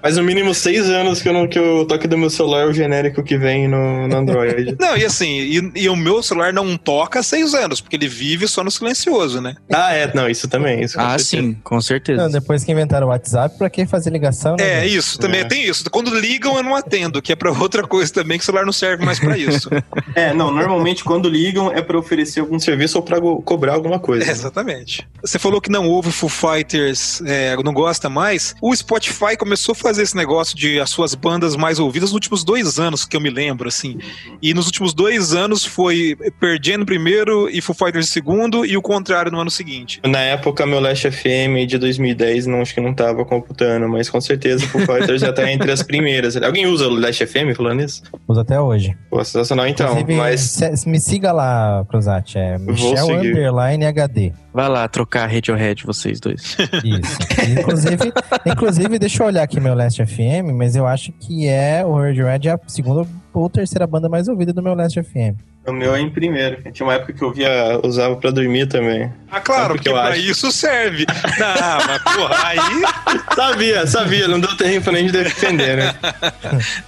[0.00, 2.66] Faz no mínimo seis anos que, eu não, que o toque do meu celular é
[2.66, 4.76] o genérico que vem no, no Android.
[4.78, 8.08] Não, e assim, e, e, o meu celular não toca há seis anos, porque ele
[8.08, 9.56] vive só no silencioso, né?
[9.72, 10.82] Ah, é, não, isso também.
[10.82, 11.56] Isso ah, sim.
[11.66, 12.22] Com certeza.
[12.22, 14.54] Não, depois que inventaram o WhatsApp, pra que fazer ligação?
[14.54, 14.96] Né, é, gente?
[14.98, 15.44] isso, também é.
[15.44, 15.90] tem isso.
[15.90, 18.72] Quando ligam, eu não atendo, que é pra outra coisa também, que o celular não
[18.72, 19.68] serve mais pra isso.
[20.14, 24.28] é, não, normalmente quando ligam é pra oferecer algum serviço ou pra cobrar alguma coisa.
[24.28, 25.08] É, exatamente.
[25.20, 28.54] Você falou que não ouve Foo Fighters, é, não gosta mais.
[28.62, 32.44] O Spotify começou a fazer esse negócio de as suas bandas mais ouvidas nos últimos
[32.44, 33.98] dois anos, que eu me lembro, assim.
[34.40, 39.32] E nos últimos dois anos foi Perdendo primeiro e Foo Fighters segundo, e o contrário
[39.32, 40.00] no ano seguinte.
[40.04, 44.20] Na época, meu Last FM de 2010 não acho que não tava computando, mas com
[44.20, 46.36] certeza o Foo Fighters já tá entre as primeiras.
[46.36, 48.02] Alguém usa o Last FM falando isso?
[48.26, 48.96] Usa até hoje.
[49.08, 50.84] Pô, sensacional então, Inclusive, mas...
[50.84, 54.32] Me siga lá, Cruzat, é Michel Underline HD.
[54.56, 56.56] Vai lá trocar Radiohead, vocês dois.
[56.82, 57.18] Isso.
[57.60, 58.12] Inclusive,
[58.46, 62.48] inclusive, deixa eu olhar aqui meu Last FM, mas eu acho que é o Radiohead
[62.48, 65.36] é a segunda ou terceira banda mais ouvida do meu Last FM.
[65.66, 66.62] O meu é em primeiro.
[66.72, 69.12] Tinha uma época que eu via, usava pra dormir também.
[69.30, 70.20] Ah, claro, porque eu pra acho?
[70.20, 71.04] isso serve.
[71.38, 73.16] Não, mas porra, aí.
[73.36, 75.94] Sabia, sabia, não deu tempo nem de defender, né?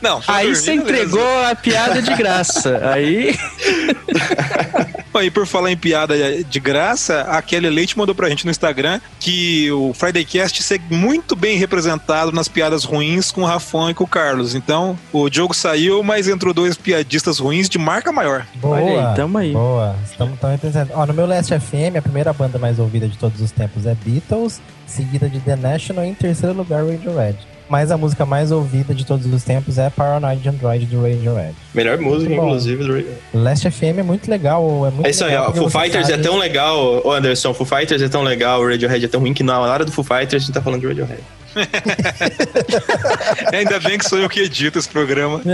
[0.00, 2.80] Não, Aí você entregou a piada de graça.
[2.90, 3.36] Aí.
[5.20, 9.00] E por falar em piada de graça, a Kelly Leite mandou pra gente no Instagram
[9.18, 13.94] que o Friday Cast segue muito bem representado nas piadas ruins com o Rafão e
[13.94, 14.54] com o Carlos.
[14.54, 18.46] Então, o Diogo saiu, mas entrou dois piadistas ruins de marca maior.
[18.54, 18.76] Boa.
[18.76, 19.52] Olha aí, tamo aí.
[19.52, 19.96] Boa.
[20.08, 20.94] Estamos tão representados.
[20.94, 23.96] Ó, no meu Last FM, a primeira banda mais ouvida de todos os tempos é
[24.04, 27.47] Beatles, seguida de The National e em terceiro lugar Radiohead.
[27.68, 31.54] Mas a música mais ouvida de todos os tempos é Paranoid Android do Radiohead.
[31.74, 32.84] Melhor música, Muito inclusive.
[32.84, 33.04] do-
[33.38, 34.64] Last FM é muito legal.
[34.86, 35.52] É, muito É isso aí, legal ó.
[35.52, 39.04] Foo Fighters é sabe- tão legal, ô Anderson, Foo Fighters é tão legal, o Radiohead
[39.04, 41.22] é tão ruim que na hora do Foo Fighters a gente tá falando de Radiohead.
[43.52, 45.40] Ainda bem que sou eu que edito esse programa.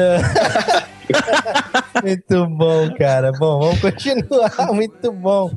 [2.03, 3.33] Muito bom, cara.
[3.33, 4.53] Bom, vamos continuar.
[4.73, 5.51] Muito bom.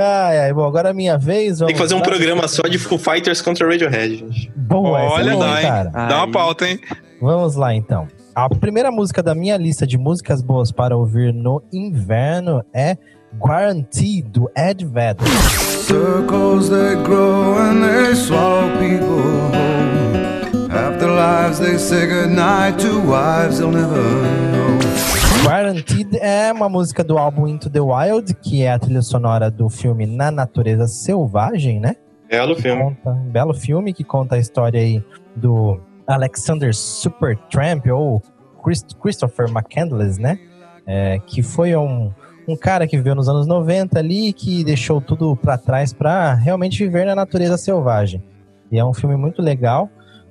[0.00, 1.58] Ai, ai, bom, agora é a minha vez.
[1.58, 4.50] Tem que fazer um programa só de Foo Fighters contra Radiohead, gente.
[4.56, 5.66] Boa, Olha, dá, hein?
[5.68, 5.90] cara.
[5.90, 6.80] Dá uma pauta, hein?
[7.20, 8.08] Vamos lá, então.
[8.34, 12.96] A primeira música da minha lista de músicas boas para ouvir no inverno é
[13.38, 15.26] Guarantee, do Ed Vedder.
[15.86, 19.20] Circles they grow and they swallow people
[19.52, 20.70] whole.
[20.70, 24.89] After lives they say goodnight to wives they'll never know.
[25.44, 29.68] Guaranteed é uma música do álbum Into the Wild, que é a trilha sonora do
[29.68, 31.96] filme Na Natureza Selvagem, né?
[32.28, 32.82] Belo que filme.
[32.82, 35.02] conta, um belo filme que conta a história aí
[35.34, 38.22] do Alexander Supertramp ou
[38.62, 40.38] Chris- Christopher McCandless, né?
[40.86, 42.12] É, que foi um,
[42.46, 46.78] um cara que viveu nos anos 90 ali que deixou tudo pra trás pra realmente
[46.84, 48.22] viver na natureza selvagem.
[48.70, 49.88] E é um filme muito legal.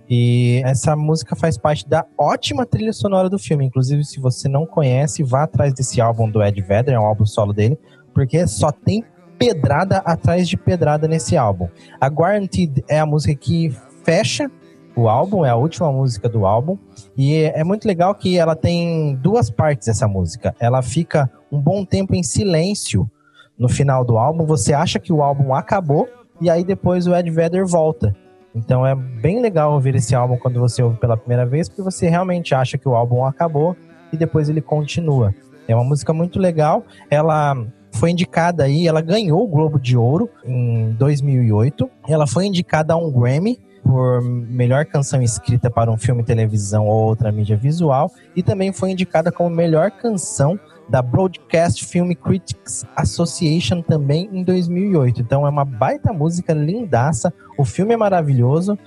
[0.09, 3.65] E essa música faz parte da ótima trilha sonora do filme.
[3.65, 7.25] Inclusive, se você não conhece, vá atrás desse álbum do Ed Vedder, é um álbum
[7.25, 7.77] solo dele,
[8.13, 9.03] porque só tem
[9.37, 11.69] pedrada atrás de pedrada nesse álbum.
[12.01, 13.69] A Guaranteed é a música que
[14.03, 14.49] fecha
[14.95, 16.77] o álbum, é a última música do álbum.
[17.15, 20.55] E é muito legal que ela tem duas partes essa música.
[20.59, 23.09] Ela fica um bom tempo em silêncio
[23.57, 24.45] no final do álbum.
[24.45, 26.07] Você acha que o álbum acabou
[26.41, 28.15] e aí depois o Ed Vedder volta.
[28.53, 32.09] Então é bem legal ouvir esse álbum quando você ouve pela primeira vez, porque você
[32.09, 33.75] realmente acha que o álbum acabou
[34.11, 35.33] e depois ele continua.
[35.67, 36.83] É uma música muito legal.
[37.09, 37.55] Ela
[37.91, 41.89] foi indicada aí, ela ganhou o Globo de Ouro em 2008.
[42.07, 47.05] Ela foi indicada a um Grammy por melhor canção escrita para um filme, televisão ou
[47.05, 50.59] outra mídia visual e também foi indicada como melhor canção
[50.89, 55.21] da Broadcast Film Critics Association também em 2008.
[55.21, 57.31] Então é uma baita música lindaça.
[57.57, 58.77] O filme é maravilhoso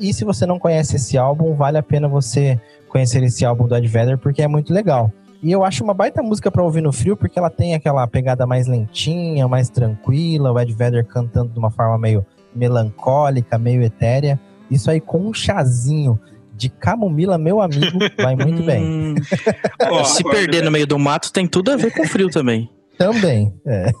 [0.00, 3.76] e se você não conhece esse álbum, vale a pena você conhecer esse álbum do
[3.76, 5.12] Ed Vedder porque é muito legal.
[5.42, 8.46] E eu acho uma baita música para ouvir no frio porque ela tem aquela pegada
[8.46, 14.38] mais lentinha, mais tranquila, o Ed Vedder cantando de uma forma meio melancólica, meio etérea.
[14.70, 16.18] Isso aí com um chazinho
[16.62, 19.14] de camomila, meu amigo, vai muito bem.
[19.90, 22.70] Ó, se perder no meio do mato tem tudo a ver com frio também.
[22.96, 23.52] Também.
[23.66, 23.90] É.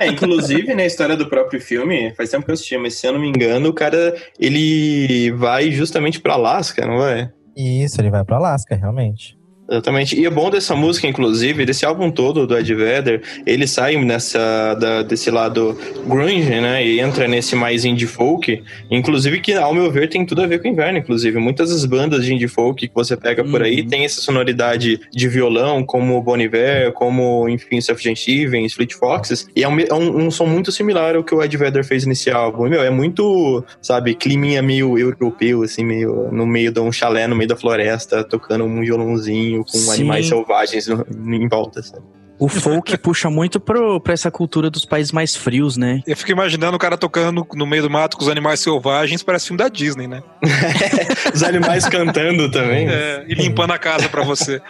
[0.00, 3.12] É, inclusive, na história do próprio filme, faz tempo que eu assisti, mas se eu
[3.12, 7.30] não me engano, o cara, ele vai justamente pra Alasca, não vai?
[7.56, 9.35] Isso, ele vai para Alasca, realmente.
[9.68, 10.18] Exatamente.
[10.20, 14.74] E é bom dessa música, inclusive, desse álbum todo do Ed Vedder, ele sai nessa,
[14.74, 15.76] da- desse lado
[16.06, 16.86] grunge, né?
[16.86, 18.62] E entra nesse mais indie folk.
[18.88, 21.38] Inclusive, que, ao meu ver, tem tudo a ver com o inverno, inclusive.
[21.40, 23.88] Muitas das bandas de indie folk que você pega por aí Uhum.
[23.88, 29.48] tem essa sonoridade de violão, como Bon Iver, como, enfim, Sufjan Stevens, Fleet Foxes.
[29.56, 32.06] E é um, é um, um som muito similar ao que o Ed Vedder fez
[32.06, 32.68] nesse álbum.
[32.68, 37.26] E, meu, é muito, sabe, climinha meio europeu, assim, meio no meio de um chalé,
[37.26, 39.92] no meio da floresta, tocando um violãozinho com Sim.
[39.92, 42.02] animais selvagens no- em volta, sabe?
[42.38, 46.02] O folk puxa muito pro, pra essa cultura dos países mais frios, né?
[46.06, 49.46] Eu fico imaginando o cara tocando no meio do mato com os animais selvagens, parece
[49.46, 50.22] filme da Disney, né?
[51.34, 52.88] Os animais cantando também.
[52.88, 54.60] É, e limpando a casa pra você.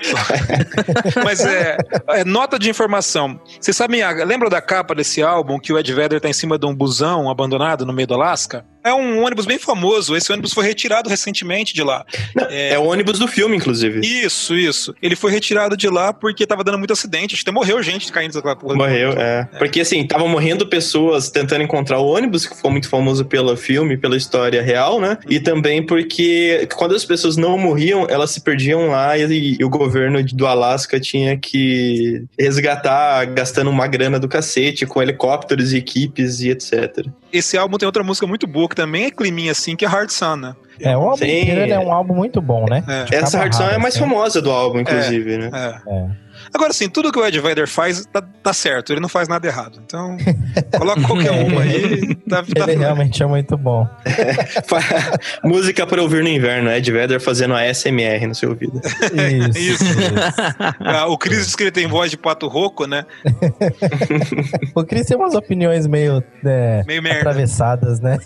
[1.25, 1.77] Mas é,
[2.09, 3.41] é, nota de informação.
[3.61, 6.59] Vocês sabem, a- lembra da capa desse álbum que o Ed Vedder tá em cima
[6.59, 8.65] de um busão abandonado no meio do Alasca?
[8.87, 10.15] É um ônibus bem famoso.
[10.15, 12.05] Esse ônibus foi retirado recentemente de lá.
[12.49, 14.01] É, o ônibus do filme, inclusive.
[14.07, 14.95] Isso, isso.
[15.03, 17.35] Ele foi retirado de lá porque tava dando muito acidente.
[17.35, 18.77] Acho que até morreu gente caindo daquela porra.
[18.77, 19.49] Morreu, é.
[19.59, 23.97] Porque assim, estavam morrendo pessoas tentando encontrar o ônibus, que foi muito famoso pelo filme,
[23.97, 25.19] pela história real, né?
[25.29, 29.69] E também porque quando as pessoas não morriam, elas se perdiam lá e, e o
[29.69, 36.41] governo do Alasca tinha que resgatar, gastando uma grana do cacete, com helicópteros e equipes
[36.41, 37.07] e etc.
[37.33, 40.11] Esse álbum tem outra música muito boa que também é climinha assim, que é Hard
[40.11, 40.55] Sun, né?
[40.79, 41.41] É, o álbum Sim.
[41.41, 42.85] inteiro é um álbum muito bom, né?
[42.87, 43.17] É.
[43.17, 44.05] Essa a Hard Sun é a mais assim.
[44.05, 45.51] famosa do álbum, inclusive, né?
[45.53, 45.95] É.
[45.95, 46.26] É.
[46.53, 49.47] Agora, assim, tudo que o Ed Vedder faz tá, tá certo, ele não faz nada
[49.47, 49.81] errado.
[49.85, 50.17] Então,
[50.79, 52.15] coloca qualquer uma aí.
[52.29, 53.87] Tá, tá- Ele realmente é muito bom.
[55.45, 58.81] Música para ouvir no inverno, Ed Vedder fazendo a SMR no seu ouvido.
[58.85, 59.59] Isso.
[59.59, 59.85] Isso.
[59.85, 60.07] isso.
[60.81, 63.05] Ah, o Chris diz que ele tem voz de pato rouco, né?
[64.75, 68.19] O Cris tem umas opiniões meio, é, Meio atravessadas, né?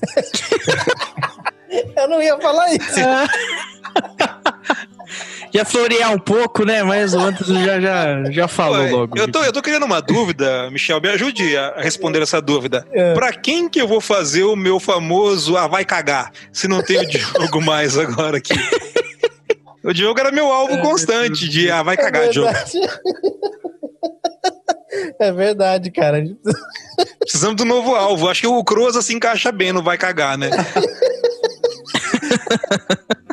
[1.96, 3.00] Eu não ia falar isso.
[5.52, 6.82] Ia florear um pouco, né?
[6.82, 9.18] Mas o Anderson já, já, já falou Ué, logo.
[9.18, 12.86] Eu tô, eu tô querendo uma dúvida, Michel, me ajude a responder essa dúvida.
[12.92, 13.14] É.
[13.14, 16.98] Pra quem que eu vou fazer o meu famoso Ah, vai cagar, se não tem
[16.98, 18.54] o Diogo mais agora aqui?
[19.82, 22.50] O Diogo era meu alvo constante de Ah, vai cagar, é Diogo.
[25.18, 26.22] É verdade, cara.
[27.20, 28.28] Precisamos do novo alvo.
[28.28, 30.50] Acho que o Croza se encaixa bem no vai cagar, né?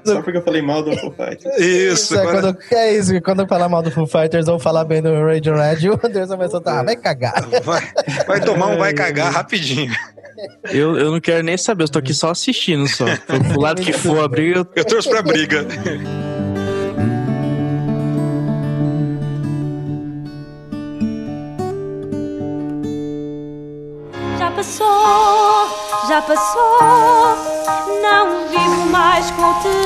[0.05, 1.57] Só porque eu falei mal do Foo Fighters.
[1.59, 4.85] Isso, é, agora quando, é isso, quando eu falar mal do Foo Fighters ou falar
[4.85, 7.33] bem do Radiohead, o Anderson vai soltar, ah, vai cagar.
[7.63, 7.81] vai,
[8.25, 9.91] vai tomar um vai cagar rapidinho.
[10.65, 13.05] Eu, eu não quero nem saber, eu tô aqui só assistindo só.
[13.25, 15.65] Pro, pro lado que for a briga, eu Eu torço pra briga.
[24.37, 27.56] Já passou, já passou.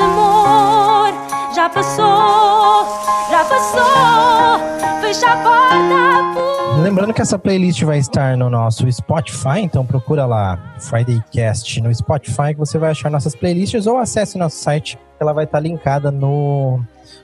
[0.01, 1.13] Temor.
[1.53, 2.87] Já passou,
[3.29, 4.99] já passou.
[4.99, 6.81] Fecha a porta por.
[6.81, 11.93] Lembrando que essa playlist vai estar no nosso Spotify, então procura lá Friday Cast no
[11.93, 16.09] Spotify que você vai achar nossas playlists ou acesse nosso site, ela vai estar linkada
[16.09, 16.81] no,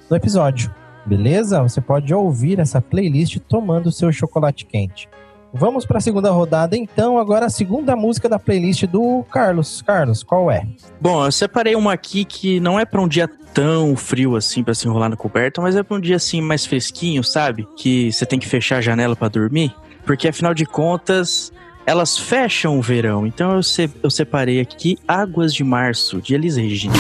[0.08, 0.72] no episódio.
[1.04, 1.64] Beleza?
[1.64, 5.10] Você pode ouvir essa playlist tomando seu chocolate quente.
[5.54, 7.18] Vamos para a segunda rodada, então.
[7.18, 9.82] Agora a segunda música da playlist do Carlos.
[9.82, 10.66] Carlos, qual é?
[11.02, 14.74] Bom, eu separei uma aqui que não é pra um dia tão frio assim pra
[14.76, 17.68] se enrolar na coberta, mas é pra um dia assim mais fresquinho, sabe?
[17.76, 19.74] Que você tem que fechar a janela pra dormir,
[20.06, 21.52] porque afinal de contas
[21.86, 23.26] elas fecham o verão.
[23.26, 26.94] Então eu, se- eu separei aqui Águas de Março de Elis Regina.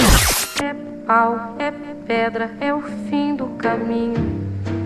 [0.63, 0.73] É
[1.05, 1.69] pau, é
[2.07, 4.15] pedra, é o fim do caminho.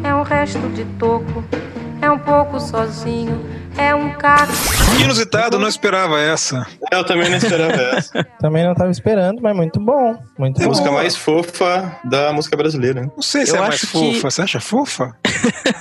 [0.04, 1.44] É um resto de toco,
[2.02, 3.40] é um pouco sozinho,
[3.78, 4.52] é um caco.
[5.02, 6.66] Inusitado, não esperava essa.
[6.92, 8.24] Eu também não esperava essa.
[8.40, 10.18] Também não estava esperando, mas muito bom.
[10.38, 10.70] Muito É a bom.
[10.72, 13.02] música mais fofa da música brasileira.
[13.02, 13.10] né?
[13.16, 14.30] Não sei se Eu é mais acho que- fofa.
[14.32, 15.16] Você acha fofa?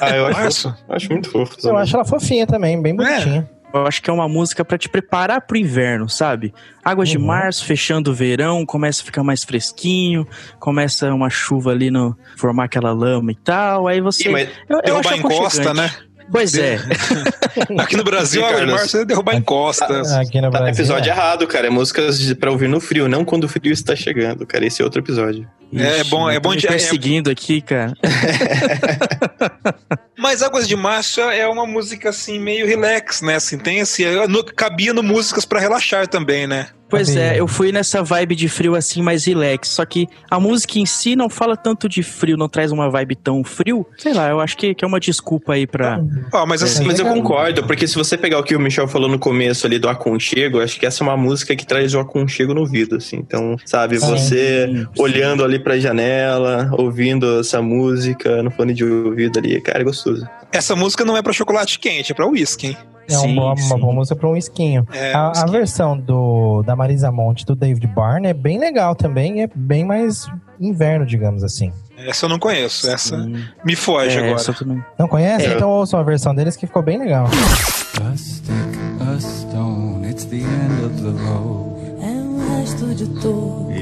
[0.01, 0.77] Ah, eu acho, Março?
[0.89, 1.57] eu acho muito fofo.
[1.65, 3.49] Eu acho ela fofinha também, bem bonitinha.
[3.73, 6.53] Eu acho que é uma música pra te preparar pro inverno, sabe?
[6.85, 7.27] Águas de Uhum.
[7.27, 10.27] março, fechando o verão, começa a ficar mais fresquinho,
[10.59, 13.87] começa uma chuva ali no formar aquela lama e tal.
[13.87, 14.29] Aí você.
[14.29, 15.89] Ih, mas eu, eu Derrubar acho encosta, né?
[16.31, 16.79] Pois é.
[17.79, 18.75] Aqui no Brasil, a Carlos.
[18.75, 20.13] Março é derrubar encostas.
[20.13, 20.75] Aqui no tá Brasil.
[20.85, 21.13] episódio é.
[21.13, 21.67] errado, cara.
[21.67, 24.65] É músicas pra ouvir no frio, não quando o frio está chegando, cara.
[24.67, 25.47] Esse é outro episódio.
[25.75, 27.93] É bom- é eu tô bom de- é- perseguindo aqui, cara.
[30.21, 33.37] Mas Águas de Março é uma música assim meio relax, né?
[33.37, 36.69] Assim, tem assim, é, no- cabia no músicas pra relaxar também, né?
[36.91, 39.69] Pois é, eu fui nessa vibe de frio assim, mais relax.
[39.69, 43.15] Só que a música em si não fala tanto de frio, não traz uma vibe
[43.15, 43.87] tão frio.
[43.97, 46.01] Sei lá, eu acho que, que é uma desculpa aí pra.
[46.35, 47.23] Ó, mas assim, Mas eu legal.
[47.23, 50.59] concordo, porque se você pegar o que o Michel falou no começo ali do aconchego,
[50.59, 53.19] eu acho que essa é uma música que traz o aconchego no ouvido, assim.
[53.19, 54.09] Então, sabe, Sim.
[54.11, 54.87] você Sim.
[54.99, 60.10] olhando ali pra janela, ouvindo essa música no fone de ouvido ali, cara, é gostoso.
[60.53, 62.77] Essa música não é pra chocolate quente, é pra uísque, hein?
[63.09, 63.79] É uma Sim, boa, uma sim.
[63.81, 64.87] boa música para um esquinho.
[64.93, 65.51] É, A, a whisky.
[65.51, 70.27] versão do, da Marisa Monte do David Byrne é bem legal também, é bem mais
[70.61, 71.73] inverno, digamos assim.
[71.99, 74.35] Essa eu não conheço, essa Hum, me foge é, agora.
[74.37, 74.83] essa também.
[74.99, 75.47] Não conhece?
[75.47, 75.55] É.
[75.55, 77.27] Então ouçam a versão deles que ficou bem legal.
[77.27, 78.55] A stick,
[79.01, 81.81] a stone, it's the end of the road.
[82.01, 83.05] É um resto de.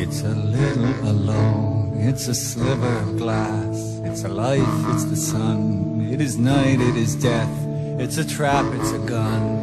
[0.02, 4.00] It's a little alone, it's a sliver of glass.
[4.04, 7.50] It's a life, it's the sun, it is night, it is death.
[7.98, 9.58] It's a trap, it's a gun.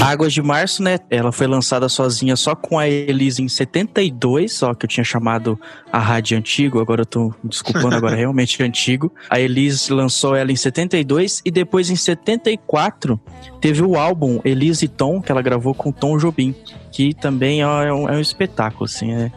[0.00, 0.02] É.
[0.02, 0.98] Águas de Março, né?
[1.10, 5.58] Ela foi lançada sozinha só com a Elise em 72, só que eu tinha chamado
[5.92, 9.12] a rádio antigo, agora eu tô desculpando, agora é realmente antigo.
[9.28, 13.20] A Elise lançou ela em 72 e depois em 74
[13.60, 16.54] teve o álbum Elise e Tom, que ela gravou com Tom Jobim,
[16.92, 19.32] que também é um, é um espetáculo, assim, é-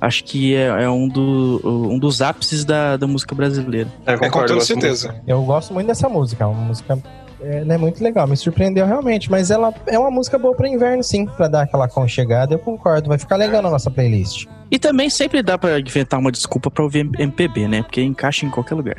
[0.00, 3.88] Acho que é, é um, do, um dos ápices da, da música brasileira.
[4.04, 4.80] É, com concordo, toda eu gosto muito.
[4.82, 5.22] certeza.
[5.28, 6.98] Eu gosto muito dessa música, é uma música
[7.42, 11.02] ela é muito legal, me surpreendeu realmente, mas ela é uma música boa para inverno,
[11.02, 14.46] sim, para dar aquela conchegada, eu concordo, vai ficar legal na nossa playlist.
[14.72, 17.82] E também sempre dá pra inventar uma desculpa pra ouvir MPB, né?
[17.82, 18.96] Porque encaixa em qualquer lugar.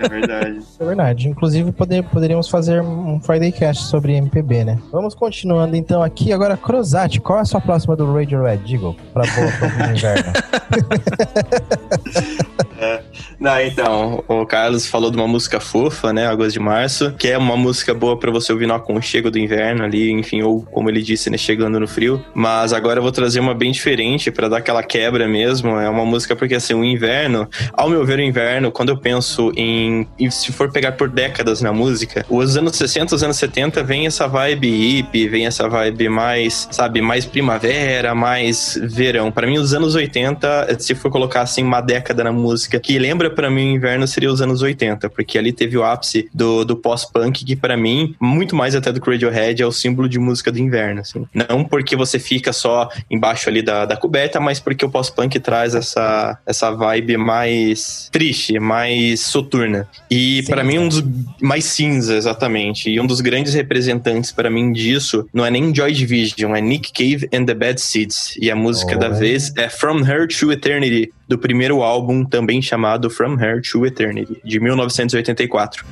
[0.00, 0.58] É verdade.
[0.80, 1.28] É verdade.
[1.28, 4.78] Inclusive, poder, poderíamos fazer um Friday Cast sobre MPB, né?
[4.90, 6.32] Vamos continuando então aqui.
[6.32, 8.96] Agora, Crozat, qual é a sua próxima do Radiohead, Digo?
[9.12, 10.32] Pra boa pro inverno.
[12.84, 13.00] É.
[13.38, 16.26] Não, então, o Carlos falou de uma música fofa, né?
[16.26, 19.84] Agosto de Março, que é uma música boa pra você ouvir no aconchego do inverno
[19.84, 21.36] ali, enfim, ou como ele disse, né?
[21.36, 22.22] Chegando no frio.
[22.34, 25.78] Mas agora eu vou trazer uma bem diferente pra dar aquela quebra mesmo.
[25.78, 29.52] É uma música porque, assim, o inverno, ao meu ver, o inverno, quando eu penso
[29.56, 30.06] em.
[30.30, 34.26] se for pegar por décadas na música, os anos 60, os anos 70, vem essa
[34.26, 39.30] vibe hippie, vem essa vibe mais, sabe, mais primavera, mais verão.
[39.30, 43.30] Pra mim, os anos 80, se for colocar assim uma década na música, que lembra
[43.30, 46.76] pra mim o inverno seria os anos 80, porque ali teve o ápice do, do
[46.76, 50.50] pós-punk, que pra mim, muito mais até do que Radiohead, é o símbolo de música
[50.50, 51.26] do inverno, assim.
[51.34, 55.74] Não porque você fica só embaixo ali da, da coberta, mas porque o pós-punk traz
[55.74, 59.88] essa, essa vibe mais triste, mais soturna.
[60.08, 61.02] E pra mim, um dos
[61.42, 62.88] mais cinza, exatamente.
[62.88, 66.92] E um dos grandes representantes pra mim disso não é nem Joy Division, é Nick
[66.92, 68.36] Cave and the Bad Seeds.
[68.40, 69.14] E a música da Oh.
[69.14, 74.40] vez é From Her to Eternity, do primeiro álbum também chamado From Her to Eternity,
[74.44, 75.84] de 1984.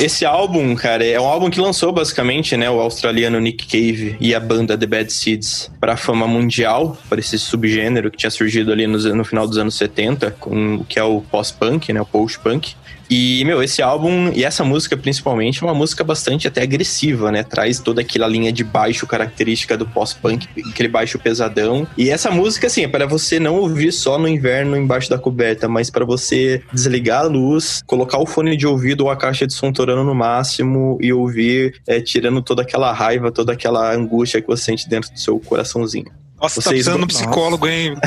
[0.00, 4.34] Esse álbum, cara, é um álbum que lançou basicamente, né, o australiano Nick Cave e
[4.34, 8.86] a banda The Bad Seeds para fama mundial, para esse subgênero que tinha surgido ali
[8.86, 12.74] nos- no, final dos anos 70, com o que é o pós-punk, né, o post-punk.
[13.10, 17.42] E, meu, esse álbum e essa música principalmente é uma música bastante até agressiva, né?
[17.42, 21.86] Traz toda aquela linha de baixo característica do pós-punk, aquele baixo pesadão.
[21.98, 25.68] E essa música, assim, é para você não ouvir só no inverno embaixo da coberta,
[25.68, 29.52] mas para você desligar a luz, colocar o fone de ouvido ou a caixa de
[29.54, 34.46] som torando no máximo e ouvir, é, tirando toda aquela raiva, toda aquela angústia que
[34.46, 36.06] você sente dentro do seu coraçãozinho.
[36.40, 37.94] Nossa, tá Vocês- precisando de um psicólogo, hein?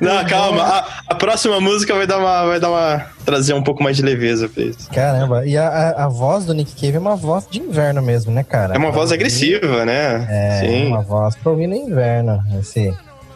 [0.00, 0.62] Não, calma.
[0.62, 4.02] A, a próxima música vai dar uma, vai dar uma trazer um pouco mais de
[4.02, 4.90] leveza pra isso.
[4.90, 8.32] Caramba, e a, a, a voz do Nick Cave é uma voz de inverno mesmo,
[8.32, 8.74] né, cara?
[8.74, 10.26] É uma voz Pra ouvir- agressiva, né?
[10.30, 10.86] É, Sim.
[10.88, 12.92] uma voz pra ouvir no inverno, esse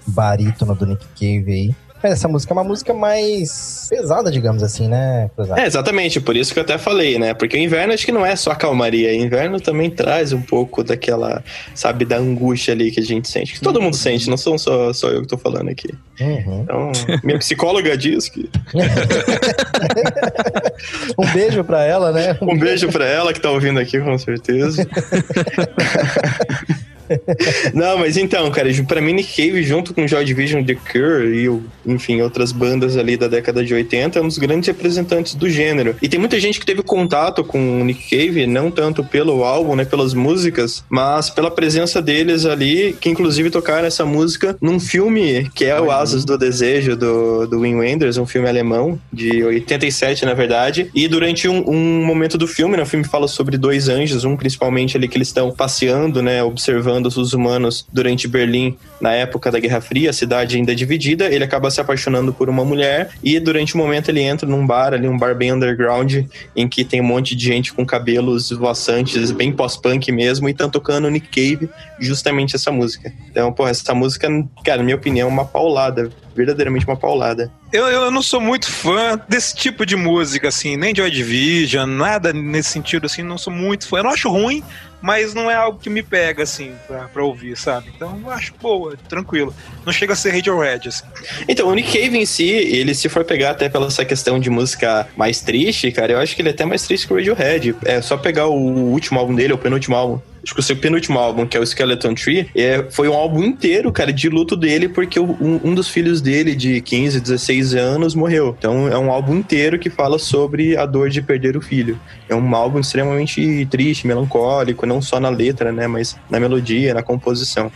[0.06, 1.74] barítono do Nick Cave aí.
[2.02, 5.58] Essa música é uma música mais pesada, digamos assim, né, Cruzado?
[5.58, 7.34] É, exatamente, por isso que eu até falei, né?
[7.34, 10.40] Porque o inverno acho que não é só a calmaria, o inverno também traz um
[10.40, 11.42] pouco daquela,
[11.74, 13.54] sabe, da angústia ali que a gente sente.
[13.54, 15.88] Que todo mundo sente, não sou só, só eu que tô falando aqui.
[16.20, 16.60] Uhum.
[16.62, 16.92] Então,
[17.24, 18.48] minha psicóloga diz que.
[21.18, 22.38] Um beijo pra ela, né?
[22.40, 24.86] Um beijo pra ela que tá ouvindo aqui, com certeza.
[27.74, 31.90] Não, mas então, cara, pra mim Nick Cave junto com Joy Division, The Cure e,
[31.90, 35.96] enfim, outras bandas ali da década de 80 é um dos grandes representantes do gênero.
[36.00, 39.74] E tem muita gente que teve contato com o Nick Cave, não tanto pelo álbum,
[39.76, 45.50] né, pelas músicas, mas pela presença deles ali, que inclusive tocaram essa música num filme
[45.54, 50.24] que é o Asas do Desejo, do, do Wim Wenders, um filme alemão, de 87,
[50.24, 50.90] na verdade.
[50.94, 54.36] E durante um, um momento do filme, né, o filme fala sobre dois anjos, um
[54.36, 59.58] principalmente ali que eles estão passeando, né, observando os humanos durante Berlim na época da
[59.58, 63.38] Guerra Fria, a cidade ainda é dividida, ele acaba se apaixonando por uma mulher e
[63.38, 66.24] durante um momento ele entra num bar ali, um bar bem underground,
[66.56, 70.68] em que tem um monte de gente com cabelos voaçantes, bem pós-punk mesmo, e estão
[70.68, 73.12] tocando Nick Cave justamente essa música.
[73.30, 74.28] Então, porra, essa música,
[74.64, 77.50] cara, na minha opinião, é uma paulada, verdadeiramente uma paulada.
[77.72, 82.32] Eu, eu não sou muito fã desse tipo de música, assim, nem Joy Division, nada
[82.32, 83.98] nesse sentido, assim, não sou muito fã.
[83.98, 84.62] Eu não acho ruim,
[85.02, 87.90] mas não é algo que me pega, assim, pra, pra ouvir, sabe?
[87.94, 89.54] Então eu acho boa, tranquilo.
[89.84, 91.04] Não chega a ser Radiohead, assim.
[91.48, 94.48] Então, o Nick Cave em si, ele se for pegar até pela essa questão de
[94.48, 97.74] música mais triste, cara, eu acho que ele é até mais triste que o Radiohead.
[97.84, 100.20] É só pegar o último álbum dele, o penúltimo álbum.
[100.48, 103.44] Acho que o seu penúltimo álbum, que é o Skeleton Tree, é, foi um álbum
[103.44, 108.14] inteiro, cara, de luto dele, porque um, um dos filhos dele, de 15, 16 anos,
[108.14, 108.56] morreu.
[108.58, 112.00] Então, é um álbum inteiro que fala sobre a dor de perder o filho.
[112.30, 117.02] É um álbum extremamente triste, melancólico, não só na letra, né, mas na melodia, na
[117.02, 117.70] composição.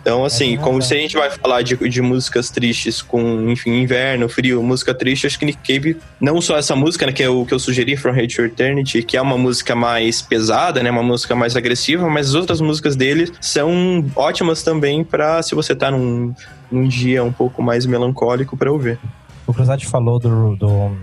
[0.00, 3.82] Então, assim, É como se a gente vai falar de, de músicas tristes com, enfim,
[3.82, 7.28] inverno, frio, música triste, acho que Nick Cave, não só essa música, né, que é
[7.28, 10.90] o que eu sugeri, From Hate to Eternity, que é uma música mais pesada, né,
[10.90, 15.74] uma música mais agressiva, mas as outras músicas dele são ótimas também pra se você
[15.74, 16.34] tá num,
[16.70, 18.98] num dia um pouco mais melancólico pra ouvir.
[19.46, 20.96] O Cruzade falou do, do,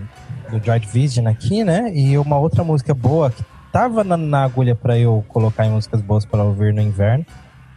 [0.50, 1.92] do Joy Division aqui, né?
[1.94, 6.00] E uma outra música boa que tava na, na agulha pra eu colocar em músicas
[6.00, 7.24] boas para ouvir no inverno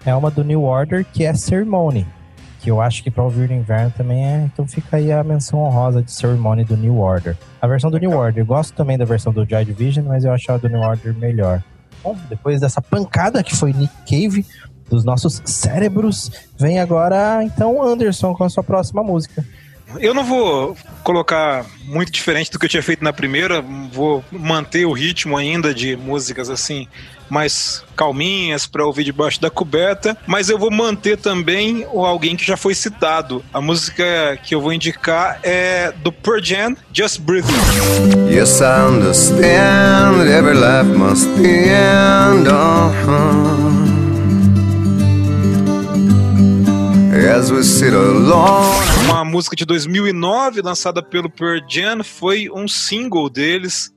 [0.05, 2.05] é uma do New Order, que é Ceremony.
[2.59, 4.43] Que eu acho que pra ouvir no inverno também é.
[4.43, 7.35] Então fica aí a menção honrosa de Ceremony do New Order.
[7.59, 10.31] A versão do New Order, eu gosto também da versão do Joy Division, mas eu
[10.31, 11.63] acho a do New Order melhor.
[12.03, 14.45] Bom, depois dessa pancada que foi Nick Cave
[14.89, 19.45] dos nossos cérebros, vem agora então Anderson com a sua próxima música.
[19.99, 23.61] Eu não vou colocar muito diferente do que eu tinha feito na primeira,
[23.91, 26.87] vou manter o ritmo ainda de músicas assim
[27.31, 32.57] mais calminhas para ouvir debaixo da coberta, mas eu vou manter também alguém que já
[32.57, 33.43] foi citado.
[33.53, 37.47] A música que eu vou indicar é do Pearl Jam, Just Breathe.
[38.29, 42.49] Yes, I understand every life must end.
[42.49, 43.90] Uh-huh.
[47.31, 49.05] As we sit alone.
[49.05, 53.89] Uma música de 2009 lançada pelo Pearl Jam, foi um single deles.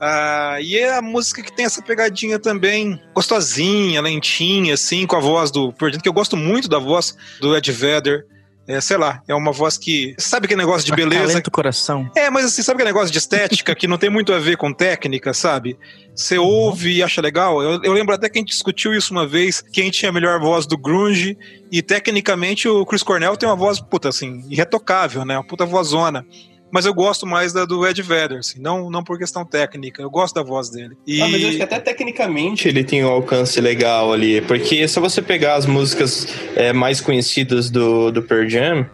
[0.00, 5.20] Ah, e é a música que tem essa pegadinha também gostosinha, lentinha, assim, com a
[5.20, 8.24] voz do Pearl Jam, que eu gosto muito da voz do Ed Vedder.
[8.68, 10.14] É, sei lá, é uma voz que.
[10.18, 11.24] Sabe aquele negócio de beleza?
[11.24, 12.10] Acalenta o coração.
[12.14, 14.74] É, mas assim, sabe aquele negócio de estética que não tem muito a ver com
[14.74, 15.78] técnica, sabe?
[16.14, 17.62] Você ouve e acha legal.
[17.62, 20.38] Eu, eu lembro até que a gente discutiu isso uma vez, quem tinha a melhor
[20.38, 21.38] voz do grunge,
[21.72, 25.38] e tecnicamente o Chris Cornell tem uma voz, puta, assim, irretocável, né?
[25.38, 26.26] Uma puta vozona.
[26.70, 30.10] Mas eu gosto mais da do Ed Vedder, assim, não, não por questão técnica, eu
[30.10, 30.96] gosto da voz dele.
[31.06, 31.20] E...
[31.20, 35.00] Ah, mas eu acho que até tecnicamente ele tem um alcance legal ali, porque se
[35.00, 38.86] você pegar as músicas é, mais conhecidas do, do Pearl Jam,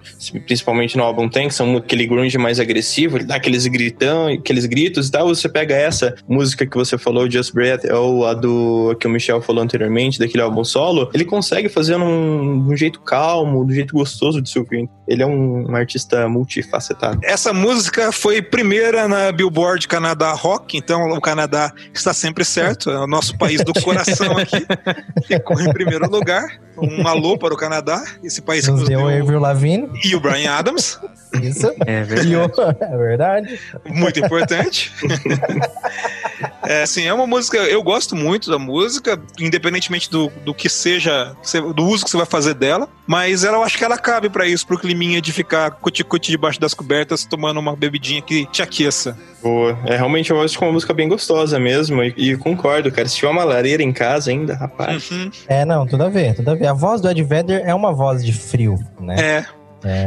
[0.47, 5.09] principalmente no álbum Tank, são aquele grunge mais agressivo, ele dá aqueles gritão, aqueles gritos
[5.09, 9.07] e tal, você pega essa música que você falou, Just Breath, ou a do que
[9.07, 13.64] o Michel falou anteriormente, daquele álbum solo, ele consegue fazer num, de um jeito calmo,
[13.64, 14.89] do jeito gostoso de se ouvir.
[15.09, 17.20] Ele é um, um artista multifacetado.
[17.22, 17.64] Essa música
[18.12, 23.37] foi primeira na Billboard Canadá Rock, então o Canadá está sempre certo, é o nosso
[23.39, 24.67] país do coração aqui.
[25.27, 26.45] Ficou em primeiro lugar.
[26.77, 29.23] Um alô para o Canadá, esse país que Nos nos deu o deu.
[29.23, 29.89] Avril Lavigne.
[30.05, 30.99] E o Brian Adams,
[31.41, 31.73] Isso.
[31.87, 32.37] É verdade.
[32.37, 32.51] O-
[32.85, 33.61] é verdade.
[33.87, 34.93] muito importante.
[36.67, 41.37] É, assim, é uma música, eu gosto muito da música, independentemente do, do que seja,
[41.75, 44.47] do uso que você vai fazer dela, mas ela, eu acho que ela cabe pra
[44.47, 49.17] isso, pro climinha de ficar cuti-cuti debaixo das cobertas, tomando uma bebidinha que te aqueça.
[49.43, 49.79] Boa.
[49.85, 52.03] É realmente eu acho que é uma música bem gostosa mesmo.
[52.03, 53.07] E, e concordo, cara.
[53.07, 55.11] Se tiver uma lareira em casa ainda, rapaz.
[55.11, 55.31] Uhum.
[55.47, 56.67] É, não, tudo a ver, tudo a ver.
[56.67, 59.17] A voz do Ed Vedder é uma voz de frio, né?
[59.19, 59.45] É,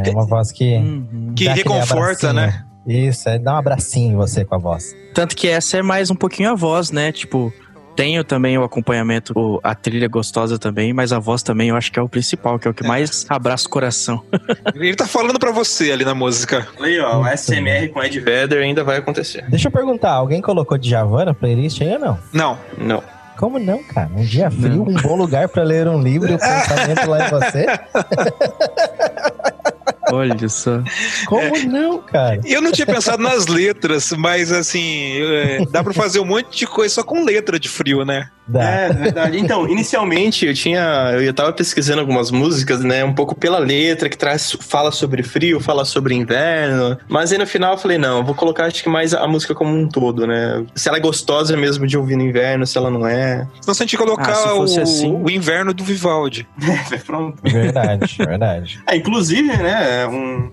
[0.04, 0.76] É uma voz que.
[0.76, 1.34] Uhum.
[1.36, 2.64] que reconforta, né?
[2.86, 4.94] Isso, é, dá um abracinho em você com a voz.
[5.14, 7.12] Tanto que essa é mais um pouquinho a voz, né?
[7.12, 7.52] Tipo,
[7.98, 11.98] tenho também o acompanhamento, a trilha gostosa também, mas a voz também eu acho que
[11.98, 14.24] é o principal, que é o que mais abraça o coração.
[14.74, 16.66] Ele tá falando pra você ali na música.
[16.80, 19.44] Aí, ó, o SMR com Ed Vedder ainda vai acontecer.
[19.48, 22.18] Deixa eu perguntar, alguém colocou Djavan na playlist aí ou não?
[22.32, 23.02] Não, Não.
[23.36, 24.10] Como não, cara?
[24.16, 27.30] Um dia frio, um bom lugar pra ler um livro e o pensamento lá em
[27.30, 27.66] você?
[30.12, 30.82] Olha só.
[31.26, 31.62] Como É.
[31.64, 32.40] não, cara?
[32.44, 36.66] eu não tinha pensado nas letras, mas assim, é, dá pra fazer um monte de
[36.66, 38.30] coisa só com letra de frio, né?
[38.48, 38.62] Dá.
[38.62, 39.38] É, verdade.
[39.38, 41.12] Então, inicialmente eu tinha.
[41.20, 43.04] Eu tava pesquisando algumas músicas, né?
[43.04, 46.96] Um pouco pela letra, que traz, fala sobre frio, fala sobre inverno.
[47.08, 49.54] Mas aí no final eu falei, não, eu vou colocar acho que mais a música
[49.54, 50.64] como um todo, né?
[50.74, 53.46] Se ela é gostosa mesmo de ouvir no inverno, se ela não é.
[53.60, 55.12] Senão se a gente colocar Ah, o, assim.
[55.22, 56.48] o inverno do Vivaldi.
[57.06, 57.38] Pronto.
[57.42, 58.80] Verdade, verdade.
[58.86, 60.06] É, inclusive, né?
[60.06, 60.50] Um.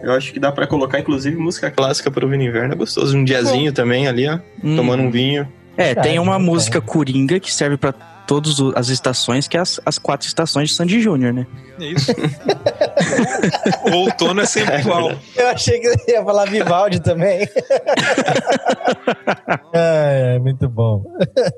[0.00, 2.72] Eu acho que dá pra colocar, inclusive, música clássica para ouvir no inverno.
[2.72, 3.16] É gostoso.
[3.16, 4.38] Um diazinho também ali, ó.
[4.76, 5.46] Tomando um vinho.
[5.78, 6.44] É, tem Verdade, uma né?
[6.44, 10.74] música coringa que serve pra todas as estações, que é as, as quatro estações de
[10.74, 11.46] Sandy Júnior, né?
[11.80, 12.12] É isso.
[13.90, 15.12] o outono é sempre igual.
[15.36, 17.48] Eu achei que ia falar Vivaldi também.
[19.72, 21.04] Ai, ai, muito bom.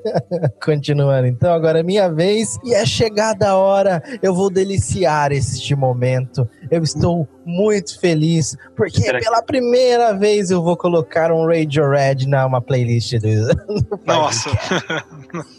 [0.63, 4.01] Continuando, então, agora é minha vez e é chegada a hora.
[4.21, 6.47] Eu vou deliciar este momento.
[6.69, 11.89] Eu estou muito feliz porque Será que- pela primeira vez eu vou colocar um Radio
[11.89, 13.47] Red na uma playlist do.
[13.47, 14.49] do Nossa.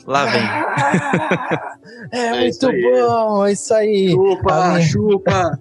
[0.07, 0.43] Lá vem.
[2.13, 2.69] É, É muito isso
[3.07, 4.15] bom, é isso aí.
[4.51, 5.59] A minha- chupa!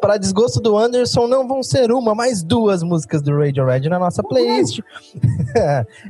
[0.00, 4.22] Para desgosto do Anderson, não vão ser uma, mas duas músicas do Radiohead na nossa
[4.22, 4.80] playlist.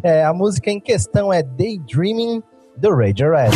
[0.03, 2.43] É, a música em questão é Daydreaming
[2.77, 3.55] do Radiohead.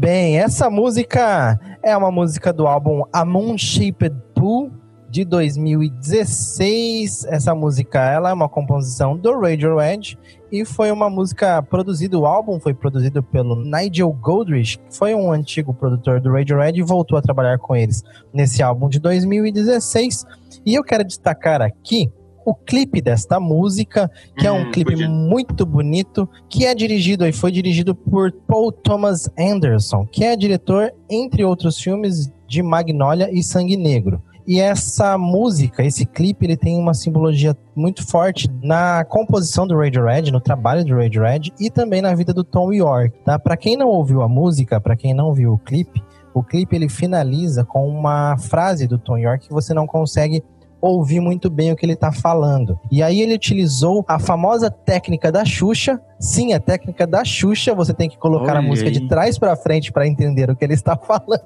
[0.00, 4.72] Bem, essa música é uma música do álbum A Moon Shaped Pool
[5.10, 7.26] de 2016.
[7.26, 10.18] Essa música ela é uma composição do Radiohead
[10.50, 15.30] e foi uma música produzida, o álbum foi produzido pelo Nigel Godrich, que foi um
[15.30, 20.24] antigo produtor do Radiohead e voltou a trabalhar com eles nesse álbum de 2016.
[20.64, 22.10] E eu quero destacar aqui
[22.44, 27.32] o clipe desta música, que é um Hum, clipe muito bonito, que é dirigido e
[27.32, 33.42] foi dirigido por Paul Thomas Anderson, que é diretor, entre outros filmes, de Magnolia e
[33.42, 34.22] Sangue Negro.
[34.46, 40.32] E essa música, esse clipe, ele tem uma simbologia muito forte na composição do Radiohead,
[40.32, 43.38] no trabalho do Radiohead e também na vida do Tom York, tá?
[43.38, 46.02] Para quem não ouviu a música, para quem não viu o clipe,
[46.34, 50.42] o clipe ele finaliza com uma frase do Tom York que você não consegue
[50.80, 52.78] ouvir muito bem o que ele tá falando.
[52.90, 56.00] E aí ele utilizou a famosa técnica da Xuxa.
[56.18, 59.56] Sim, a técnica da Xuxa, você tem que colocar a Olha música de trás para
[59.56, 61.40] frente para entender o que ele está falando.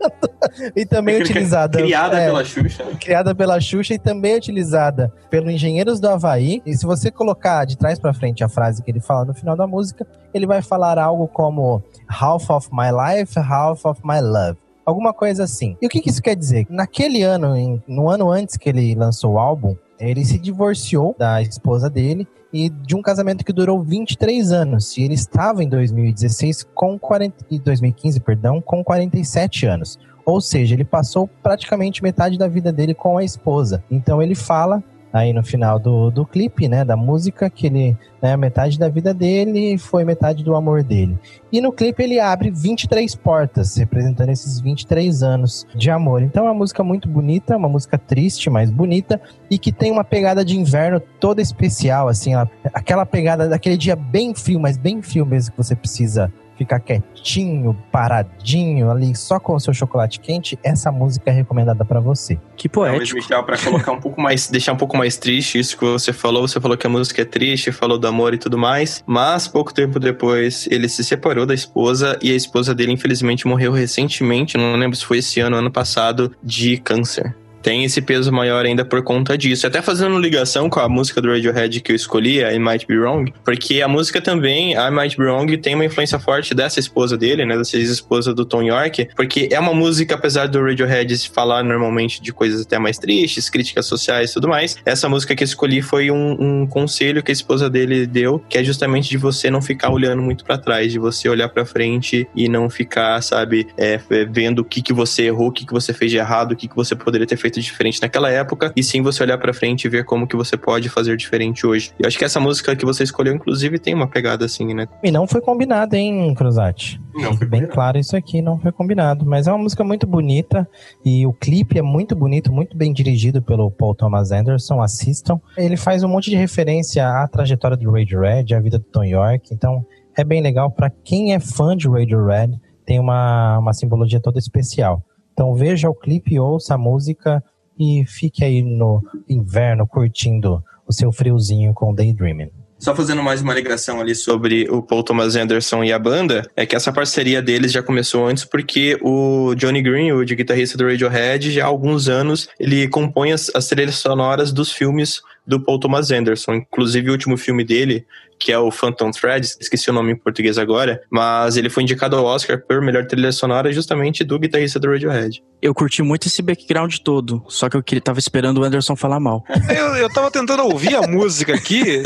[0.75, 2.85] e também Técnica utilizada Criada é, pela Xuxa.
[3.01, 6.61] criada pela Xuxa e também utilizada pelo Engenheiros do Havaí.
[6.67, 9.57] E se você colocar de trás para frente a frase que ele fala no final
[9.57, 14.59] da música, ele vai falar algo como half of my life, half of my love.
[14.85, 15.77] Alguma coisa assim.
[15.81, 16.67] E o que, que isso quer dizer?
[16.69, 21.41] Naquele ano, em- no ano antes que ele lançou o álbum, ele se divorciou da
[21.41, 24.97] esposa dele e de um casamento que durou 23 anos.
[24.97, 29.99] E ele estava em 2016 com 40, e 2015, perdão, com 47 anos.
[30.25, 33.83] Ou seja, ele passou praticamente metade da vida dele com a esposa.
[33.91, 34.83] Então ele fala
[35.15, 39.15] aí no final do, do clipe, né, da música, que ele, né, metade da vida
[39.15, 41.17] dele foi metade do amor dele.
[41.53, 46.21] E no clipe ele abre 23 portas, representando esses 23 anos de amor.
[46.21, 50.03] Então é uma música muito bonita, uma música triste, mas bonita, e que tem uma
[50.03, 55.01] pegada de inverno toda especial, assim, ela- aquela pegada daquele dia bem frio, mas bem
[55.01, 60.59] frio mesmo, que você precisa ficar quietinho, paradinho ali, só com o seu chocolate quente,
[60.63, 62.39] essa música é recomendada pra você.
[62.57, 63.17] Que Talvez, poético.
[63.17, 66.47] Michel, pra colocar um pouco mais, deixar um pouco mais triste isso que você falou.
[66.47, 69.03] Você falou que a música é triste, falou do amor e tudo mais.
[69.07, 73.73] Mas pouco tempo depois, ele se separou da esposa e a esposa dele, infelizmente, morreu
[73.73, 74.57] recentemente.
[74.57, 77.35] Não lembro se foi esse ano, ano passado, de câncer.
[77.65, 79.67] Tem esse peso maior ainda por conta disso.
[79.67, 82.99] Até fazendo ligação com a música do Radiohead que eu escolhi, a I Might Be
[82.99, 87.17] Wrong, porque a música também, I Might Be Wrong, tem uma influência forte dessa esposa
[87.17, 87.57] dele, né?
[87.57, 92.21] Dessa ex-esposa do Tom York, porque é uma música, apesar do Radiohead se falar normalmente
[92.21, 95.81] de coisas até mais tristes, críticas sociais e tudo mais, essa música que eu escolhi
[95.81, 99.63] foi um, um conselho que a esposa dele deu, que é justamente de você não
[99.63, 103.99] ficar olhando muito pra trás, de você olhar pra frente e não ficar, sabe, é,
[104.31, 106.69] vendo o que, que você errou, o que, que você fez de errado, o que,
[106.69, 109.89] que você poderia ter feito diferente naquela época, e sim você olhar pra frente e
[109.89, 111.93] ver como que você pode fazer diferente hoje.
[111.99, 114.87] Eu acho que essa música que você escolheu, inclusive, tem uma pegada assim, né?
[115.03, 117.01] E não foi combinado, hein, Cruzati?
[117.15, 119.25] Não, foi Bem claro isso aqui, não foi combinado.
[119.25, 120.69] Mas é uma música muito bonita
[121.05, 124.81] e o clipe é muito bonito, muito bem dirigido pelo Paul Thomas Anderson.
[124.81, 125.41] Assistam.
[125.57, 129.53] Ele faz um monte de referência à trajetória do Radiohead, à vida do Tom York.
[129.53, 129.85] Então
[130.17, 132.61] é bem legal para quem é fã de Radiohead.
[132.85, 135.03] Tem uma, uma simbologia toda especial.
[135.35, 137.43] Então veja o clipe, ouça a música
[137.79, 142.51] e fique aí no inverno curtindo o seu friozinho com Daydreaming.
[142.79, 146.67] Só fazendo mais uma ligação ali sobre o Paul Thomas Anderson e a banda, é
[146.67, 151.65] que essa parceria deles já começou antes porque o Johnny Greenwood, guitarrista do Radiohead, já
[151.65, 156.55] há alguns anos ele compõe as, as trilhas sonoras dos filmes do Paul Thomas Anderson.
[156.55, 158.05] Inclusive o último filme dele,
[158.39, 162.17] que é o Phantom Thread, esqueci o nome em português agora, mas ele foi indicado
[162.17, 165.43] ao Oscar por melhor trilha sonora justamente do guitarrista do Radiohead.
[165.61, 169.19] Eu curti muito esse background todo, só que eu queria, tava esperando o Anderson falar
[169.21, 169.45] mal.
[169.75, 172.03] Eu, eu tava tentando ouvir a música aqui.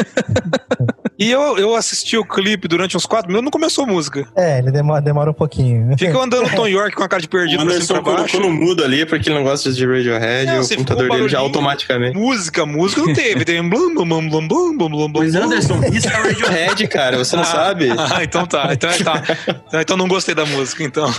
[1.19, 4.25] E eu, eu assisti o clipe durante uns quatro minutos, não começou a música.
[4.37, 5.99] É, ele demora, demora um pouquinho.
[5.99, 8.39] Fica andando o Tom York com a cara de perdido o Anderson pra baixo.
[8.39, 11.41] colocou no mudo ali porque ele não gosta de Radiohead e o computador dele já
[11.41, 12.17] automaticamente.
[12.17, 13.45] Música, música não teve.
[13.45, 15.21] Tem um blum, blum, blum, blum, blum, blum, blum, blum.
[15.21, 17.89] Mas Anderson, isso é Radiohead, cara, você não Ah, sabe?
[17.97, 18.69] Ah, então tá.
[18.73, 19.23] Então, tá.
[19.81, 21.13] então não gostei da música, então.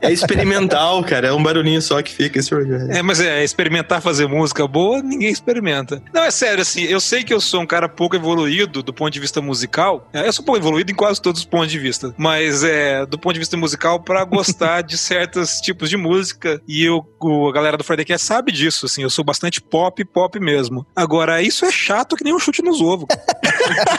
[0.00, 1.28] É experimental, cara.
[1.28, 2.96] É um barulhinho só que fica esse Radiohead.
[2.96, 6.02] É, mas é, experimentar fazer música boa, ninguém experimenta.
[6.12, 9.10] Não, é sério, assim, eu sei que eu sou um cara pouco evoluído do ponto
[9.12, 10.08] de vista musical.
[10.12, 12.14] É, Eu sou pouco evoluído em quase todos os pontos de vista.
[12.16, 16.60] Mas é, do ponto de vista musical, pra gostar de certos tipos de música.
[16.66, 20.04] E eu, o- a galera do Friday Cast sabe disso, assim, eu sou bastante pop,
[20.04, 20.86] pop mesmo.
[20.94, 23.06] Agora, isso é chato que nem um chute nos ovos.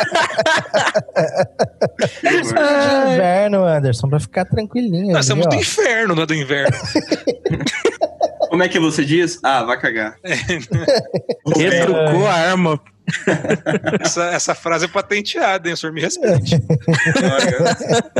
[2.22, 5.14] de inverno, Anderson, pra ficar tranquilinho.
[5.14, 6.76] Nós estamos do inferno, não é do inverno.
[8.50, 9.40] Como é que você diz?
[9.44, 10.16] Ah, vai cagar.
[11.56, 12.80] Retrucou a arma
[14.02, 15.74] Essa, essa frase é patenteada, hein?
[15.74, 16.60] O senhor me respeite.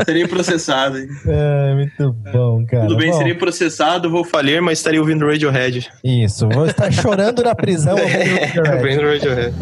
[0.04, 0.98] Serei processado.
[0.98, 1.08] hein?
[1.26, 2.86] É, muito bom, cara.
[2.86, 5.90] Tudo bem, Bom, serei processado, vou falir, mas estaria ouvindo Radiohead.
[6.04, 7.96] Isso, vou estar chorando na prisão.
[7.96, 8.72] ouvindo.
[8.74, 9.54] Ouvindo Radiohead.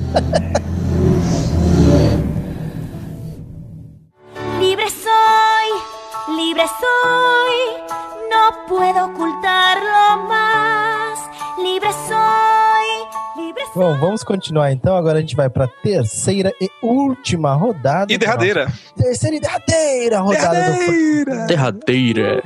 [6.55, 7.59] Libre soy,
[8.31, 11.19] no puedo ocultarlo más.
[11.61, 12.87] Libre soy,
[13.45, 13.83] libre soy.
[13.83, 14.97] Bom, vamos continuar então.
[14.97, 18.13] Agora a gente vai para terceira e última rodada.
[18.13, 18.69] E derradeira.
[18.97, 22.41] Terceira e derradeira rodada do Derradeira.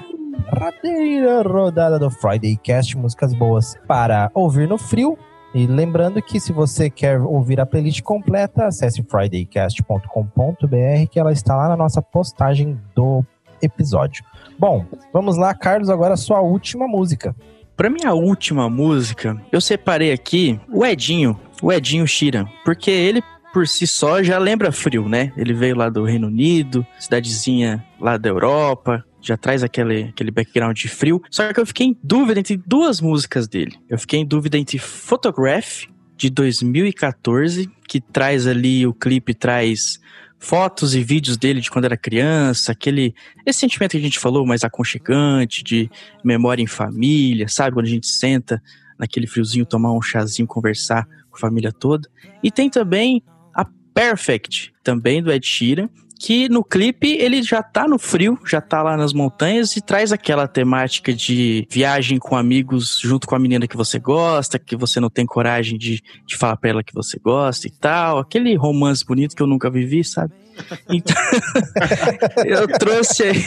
[0.55, 5.19] derradeira rodada do Friday Cast, músicas boas para ouvir no frio.
[5.55, 11.55] E lembrando que se você quer ouvir a playlist completa, acesse fridaycast.com.br que ela está
[11.57, 13.23] lá na nossa postagem do
[13.63, 14.25] episódio.
[14.59, 17.35] Bom, vamos lá, Carlos, agora a sua última música.
[17.77, 23.67] Pra minha última música, eu separei aqui o Edinho, o Edinho Sheeran, porque ele por
[23.67, 25.33] si só já lembra frio, né?
[25.37, 30.77] Ele veio lá do Reino Unido, cidadezinha lá da Europa, já traz aquele, aquele background
[30.77, 31.23] de frio.
[31.31, 33.77] Só que eu fiquei em dúvida entre duas músicas dele.
[33.89, 35.87] Eu fiquei em dúvida entre Photograph,
[36.17, 40.01] de 2014, que traz ali, o clipe traz
[40.39, 43.15] fotos e vídeos dele de quando era criança, aquele
[43.45, 45.91] esse sentimento que a gente falou, mais aconchegante, de
[46.23, 47.75] memória em família, sabe?
[47.75, 48.63] Quando a gente senta
[48.99, 52.09] naquele friozinho, tomar um chazinho, conversar com a família toda.
[52.43, 53.23] E tem também
[53.55, 53.65] a
[53.95, 55.89] Perfect, também do Ed Sheeran,
[56.19, 60.13] que no clipe ele já tá no frio, já tá lá nas montanhas e traz
[60.13, 64.99] aquela temática de viagem com amigos junto com a menina que você gosta, que você
[64.99, 68.19] não tem coragem de, de falar pra ela que você gosta e tal.
[68.19, 70.33] Aquele romance bonito que eu nunca vivi, sabe?
[70.91, 71.17] Então,
[72.47, 73.45] eu trouxe aí.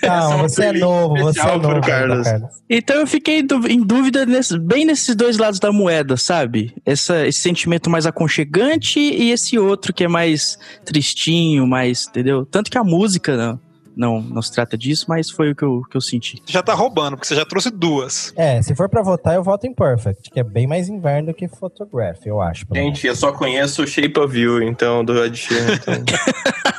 [0.00, 1.80] Calma, você é novo, você é novo.
[1.80, 2.26] Carlos.
[2.26, 2.48] Carlos.
[2.68, 6.74] Então eu fiquei em dú- em dúvida nesse- bem nesses dois lados da moeda, sabe?
[6.84, 12.44] Essa, esse sentimento mais aconchegante e esse outro que é mais tristinho, mais, entendeu?
[12.46, 13.60] Tanto que a música não,
[13.96, 16.42] não, não se trata disso, mas foi o que eu, que eu senti.
[16.46, 18.32] Já tá roubando, porque você já trouxe duas.
[18.36, 21.34] É, se for pra votar, eu voto em Perfect, que é bem mais inverno do
[21.34, 22.66] que Photograph, eu acho.
[22.72, 25.74] Gente, eu só conheço o Shape of You, então, do Ed Sheeran.
[25.74, 25.94] então.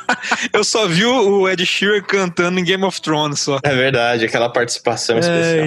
[0.52, 3.58] Eu só vi o Ed Sheeran cantando em Game of Thrones só.
[3.62, 5.66] é verdade, aquela participação especial.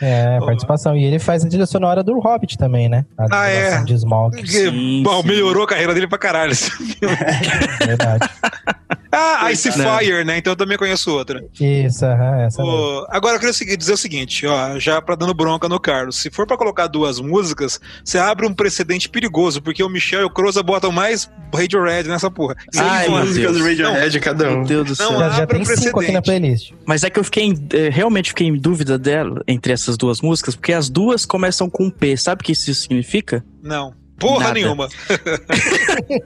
[0.00, 0.96] É, participação.
[0.96, 3.04] E ele faz a trilha sonora do Hobbit também, né?
[3.18, 3.82] A Ah, é?
[3.84, 5.28] de Smaug, Que, Sim, bom, sim.
[5.28, 6.54] melhorou a carreira dele pra caralho.
[6.54, 7.16] filme.
[7.84, 8.28] verdade.
[9.16, 9.98] ah, Ice Não.
[9.98, 10.38] Fire, né?
[10.38, 11.42] Então eu também conheço outra.
[11.60, 12.62] Isso, aham, essa.
[12.62, 16.16] Ô, agora eu queria dizer o seguinte, ó, já pra dando bronca no Carlos.
[16.16, 20.24] Se for pra colocar duas músicas, você abre um precedente perigoso, porque o Michel e
[20.24, 22.54] o Croza botam mais Radiohead nessa porra.
[22.72, 23.68] Isso Ai, meu Músicas do Deus.
[23.68, 24.62] Radiohead, cada Meu um.
[24.64, 25.18] Deus do Não, céu.
[25.18, 26.22] Já, já abre tem um cinco aqui na precedente.
[26.22, 26.72] playlist.
[26.84, 30.20] Mas é que eu fiquei, em- eh, realmente fiquei em dúvida dela entre essas duas
[30.20, 32.16] músicas, porque as duas começam com P.
[32.16, 33.44] Sabe o que isso significa?
[33.62, 33.94] Não.
[34.18, 34.54] Porra Nada.
[34.54, 34.88] nenhuma.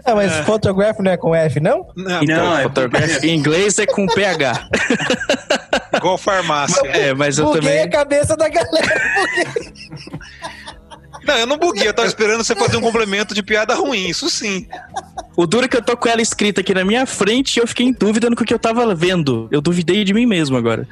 [0.05, 1.89] Ah, mas Photograph não é com F, não?
[1.97, 4.69] Não, Então, Não, é photograph em inglês é com PH.
[5.97, 6.87] igual farmácia.
[6.89, 7.83] É, mas eu Buguei também.
[7.83, 9.01] a cabeça da galera.
[11.31, 14.29] Não, eu não buguei, eu tava esperando você fazer um complemento de piada ruim, isso
[14.29, 14.67] sim.
[15.37, 17.69] O duro é que eu tô com ela escrita aqui na minha frente e eu
[17.69, 19.47] fiquei em dúvida no que eu tava vendo.
[19.53, 20.89] Eu duvidei de mim mesmo agora.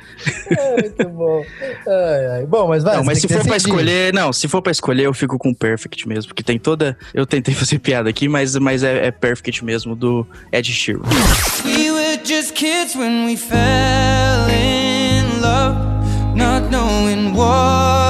[0.57, 1.45] É, muito bom.
[1.89, 2.47] Ai, ai.
[2.47, 2.97] Bom, mas vai.
[2.97, 3.72] não, mas se for pra decidir.
[3.72, 7.26] escolher, não, se for pra escolher, eu fico com Perfect mesmo, porque tem toda, eu
[7.26, 11.03] tentei fazer piada aqui, mas mas é, é Perfect mesmo do Ed Sheeran.
[11.64, 15.76] We were just kids when we fell in love,
[16.36, 18.08] not knowing what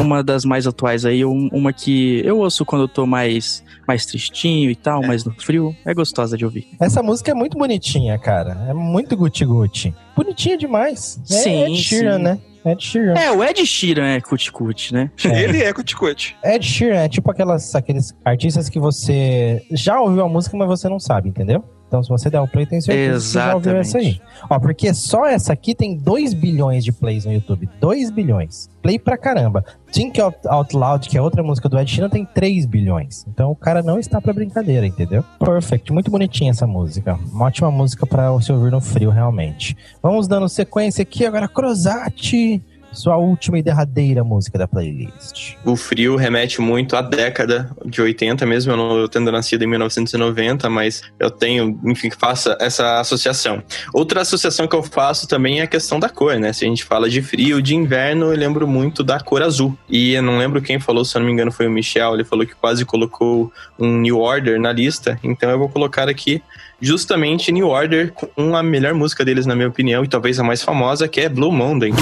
[0.00, 4.06] Uma das mais atuais aí, um- uma que eu ouço quando eu tô mais mais
[4.06, 6.68] tristinho e tal, mais no frio, é gostosa de ouvir.
[6.80, 8.64] Essa música é muito bonitinha, cara.
[8.68, 9.94] É muito guti-guti.
[10.16, 11.20] Bonitinha demais.
[11.30, 12.22] É Sim, Ed Sheeran, sim.
[12.22, 12.38] né?
[12.64, 13.12] Ed Sheeran.
[13.14, 15.10] É, o Ed Sheeran é cuti-cuti, né?
[15.24, 16.34] Ele é cuticute.
[16.42, 20.88] Ed Sheeran é tipo aquelas, aqueles artistas que você já ouviu a música, mas você
[20.88, 21.62] não sabe, entendeu?
[21.94, 24.06] Então, se você der o play, tem certeza que você já ouviu essa aí.
[24.06, 24.22] Exatamente.
[24.50, 27.68] Ó, porque só essa aqui tem 2 bilhões de plays no YouTube.
[27.80, 28.68] 2 bilhões.
[28.82, 29.64] Play pra caramba.
[29.92, 33.24] Think Out, Out Loud, que é outra música do Ed Sheeran, tem 3 bilhões.
[33.28, 35.24] Então o cara não está pra brincadeira, entendeu?
[35.38, 35.92] Perfect.
[35.92, 37.16] Muito bonitinha essa música.
[37.32, 39.76] Uma ótima música pra você ouvir no frio, realmente.
[40.02, 41.24] Vamos dando sequência aqui.
[41.24, 42.60] Agora, Crozati.
[42.94, 45.56] Sua última e derradeira música da playlist.
[45.64, 49.66] O frio remete muito à década de 80 mesmo, eu, não, eu tendo nascido em
[49.66, 53.62] 1990, mas eu tenho, enfim, faça essa associação.
[53.92, 56.52] Outra associação que eu faço também é a questão da cor, né?
[56.52, 59.76] Se a gente fala de frio, de inverno, eu lembro muito da cor azul.
[59.88, 62.24] E eu não lembro quem falou, se eu não me engano foi o Michel, ele
[62.24, 66.42] falou que quase colocou um New Order na lista, então eu vou colocar aqui
[66.80, 70.62] justamente New Order com a melhor música deles, na minha opinião, e talvez a mais
[70.62, 71.92] famosa, que é Blue Monday.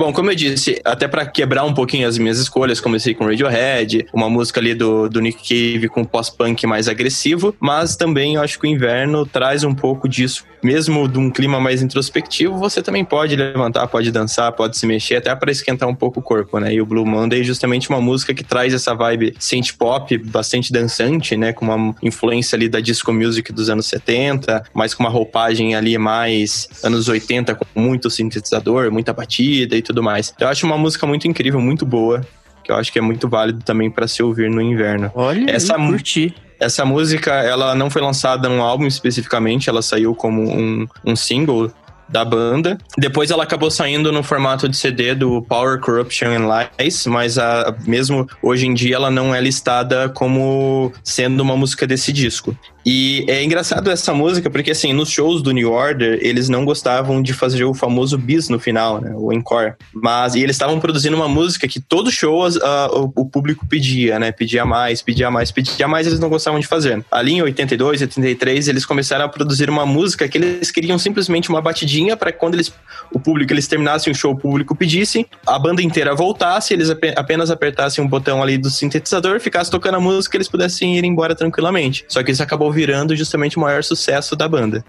[0.00, 4.06] Bom, como eu disse, até pra quebrar um pouquinho as minhas escolhas, comecei com Radiohead,
[4.14, 8.58] uma música ali do, do Nick Cave com pós-punk mais agressivo, mas também eu acho
[8.58, 10.46] que o inverno traz um pouco disso.
[10.62, 15.16] Mesmo de um clima mais introspectivo, você também pode levantar, pode dançar, pode se mexer,
[15.16, 16.74] até pra esquentar um pouco o corpo, né?
[16.74, 20.70] E o Blue Monday é justamente uma música que traz essa vibe synth pop, bastante
[20.70, 21.54] dançante, né?
[21.54, 25.96] Com uma influência ali da disco music dos anos 70, mas com uma roupagem ali
[25.96, 30.32] mais anos 80, com muito sintetizador, muita batida e tudo mais.
[30.38, 32.20] Eu acho uma música muito incrível, muito boa,
[32.62, 35.10] que eu acho que é muito válido também para se ouvir no inverno.
[35.14, 36.34] Olha, Essa mu- curti.
[36.60, 41.72] Essa música, ela não foi lançada num álbum especificamente, ela saiu como um, um single
[42.10, 42.76] da banda.
[42.98, 47.74] Depois ela acabou saindo no formato de CD do Power, Corruption and Lies, mas a,
[47.86, 52.56] mesmo hoje em dia ela não é listada como sendo uma música desse disco.
[52.84, 57.20] E é engraçado essa música porque, assim, nos shows do New Order, eles não gostavam
[57.20, 59.12] de fazer o famoso bis no final, né?
[59.14, 59.74] O encore.
[59.92, 64.18] Mas, e eles estavam produzindo uma música que todo show a- o, o público pedia,
[64.18, 64.32] né?
[64.32, 67.04] Pedia mais, pedia mais, pedia mais, eles não gostavam de fazer.
[67.10, 71.60] Ali em 82, 83, eles começaram a produzir uma música que eles queriam simplesmente uma
[71.60, 72.72] batidinha para quando eles,
[73.12, 77.14] o público, eles terminassem o show, o público pedisse, a banda inteira voltasse, eles ape-
[77.16, 81.34] apenas apertassem um botão ali do sintetizador, ficasse tocando a música, eles pudessem ir embora
[81.34, 82.04] tranquilamente.
[82.08, 84.84] Só que isso acabou virando justamente o maior sucesso da banda.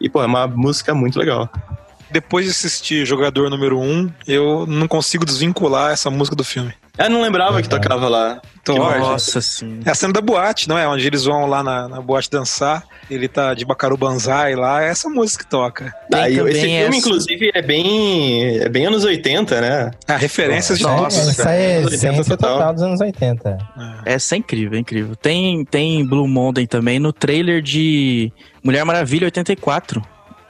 [0.00, 1.48] E, pô, é uma música muito legal.
[2.10, 6.74] Depois de assistir Jogador Número 1, eu não consigo desvincular essa música do filme.
[6.98, 8.40] Eu não lembrava que tocava lá.
[8.68, 9.80] Nossa, sim.
[9.84, 10.86] É a cena da boate, não é?
[10.86, 12.84] Onde eles vão lá na, na boate dançar.
[13.10, 14.82] Ele tá de Bacaru Banzai lá.
[14.84, 15.92] É essa música que toca.
[16.10, 19.90] Também esse filme, essa- inclusive, é bem, é bem anos 80, né?
[20.06, 21.30] Ah, referências de Nossa, tudo.
[21.30, 22.58] Essa é a anos 80 essência total.
[22.58, 23.58] total dos anos 80.
[24.04, 25.16] Essa é incrível, é incrível.
[25.16, 28.30] Tem, tem Blue Monday também no trailer de
[28.62, 30.00] Mulher Maravilha 84.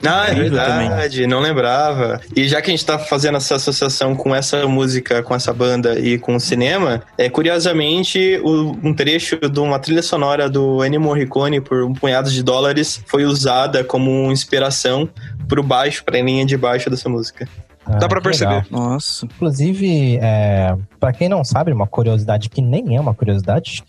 [0.05, 2.19] Ah, é verdade, não lembrava.
[2.35, 5.99] E já que a gente tá fazendo essa associação com essa música, com essa banda
[5.99, 10.99] e com o cinema, é curiosamente o- um trecho de uma trilha sonora do Ennio
[11.01, 15.07] Morricone por um punhado de dólares foi usada como inspiração
[15.47, 17.47] pro baixo, pra linha de baixo dessa música.
[17.85, 18.49] Ah, Dá pra perceber.
[18.49, 18.65] legal.
[18.71, 19.25] Nossa.
[19.25, 23.83] Inclusive, é, para quem não sabe, uma curiosidade que nem é uma curiosidade,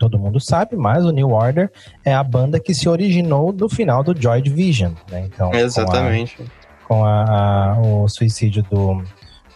[0.00, 1.70] todo mundo sabe, mas o New Order
[2.04, 5.28] é a banda que se originou do final do Joy Division, né?
[5.32, 6.36] Então, com a- Exatamente.
[6.88, 9.02] Com, a, a- o suicídio do,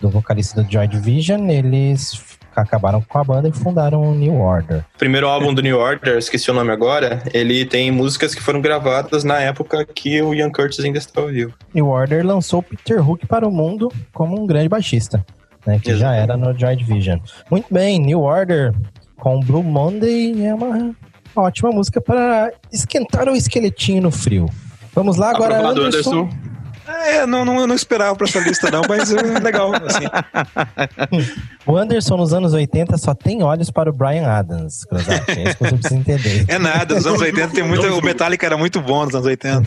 [0.01, 4.85] do vocalista do Joy Division, eles acabaram com a banda e fundaram o New Order.
[4.95, 8.61] O primeiro álbum do New Order, esqueci o nome agora, ele tem músicas que foram
[8.61, 11.53] gravadas na época que o Ian Curtis ainda estava vivo.
[11.75, 15.25] New Order lançou Peter Hook para o mundo como um grande baixista,
[15.67, 15.81] né?
[15.83, 17.19] Que já era no Joy Division.
[17.51, 18.73] Muito bem, New Order
[19.17, 20.95] com Blue Monday é uma
[21.37, 24.49] ótima música para esquentar o esqueletinho no frio.
[24.95, 26.21] Vamos lá agora, Aprovado, Anderson.
[26.23, 26.55] Anderson.
[26.87, 29.73] É, não, não, eu não esperava pra essa lista, não, mas é legal.
[29.75, 30.05] Assim.
[31.67, 35.31] O Anderson nos anos 80 só tem olhos para o Brian Adams, Cruzat.
[35.31, 36.45] É isso que você precisa entender.
[36.47, 37.91] É nada, nos anos 80 tem muita.
[37.95, 39.67] O Metallica era muito bom nos anos 80.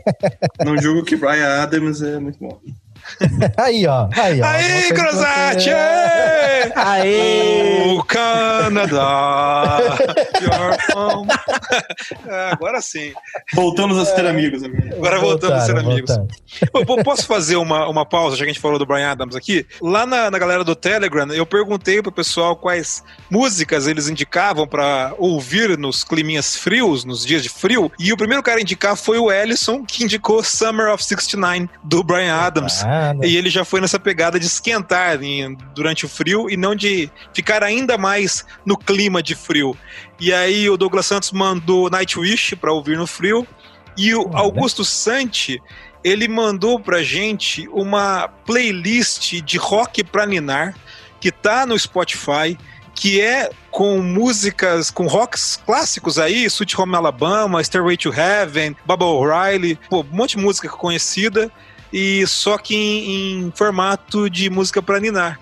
[0.64, 2.58] Não julgo que Brian Adams é muito bom.
[3.56, 4.08] Aí, ó.
[4.16, 4.44] Aí, ó.
[4.44, 4.92] Aí,
[6.74, 7.94] Aê!
[7.94, 9.78] O Canadá!
[12.26, 13.12] É, agora sim.
[13.54, 14.94] Voltamos a ser amigos, amigo.
[14.96, 16.10] Agora voltamos a ser amigos.
[16.72, 17.02] voltaram.
[17.04, 19.66] Posso fazer uma, uma pausa, já que a gente falou do Brian Adams aqui?
[19.80, 25.14] Lá na, na galera do Telegram, eu perguntei pro pessoal quais músicas eles indicavam pra
[25.18, 29.18] ouvir nos climinhas frios, nos dias de frio, e o primeiro cara a indicar foi
[29.18, 32.82] o Ellison, que indicou Summer of 69, do Brian Adams.
[32.84, 36.74] Ah, E ele já foi nessa pegada de esquentar em- durante o frio e não
[36.74, 39.76] de ficar ainda mais no clima de frio.
[40.20, 43.46] E aí o Douglas Santos mandou Nightwish pra ouvir no frio.
[43.96, 44.38] E o Olha.
[44.38, 45.60] Augusto Santi,
[46.04, 50.74] ele mandou pra gente uma playlist de rock pra ninar
[51.20, 52.56] que tá no Spotify,
[52.94, 59.04] que é com músicas, com rocks clássicos aí, Sweet Home Alabama, Stairway to Heaven, Baba
[59.04, 61.50] O'Reilly, um monte de música conhecida
[61.92, 65.38] e só que em, em formato de música pra ninar.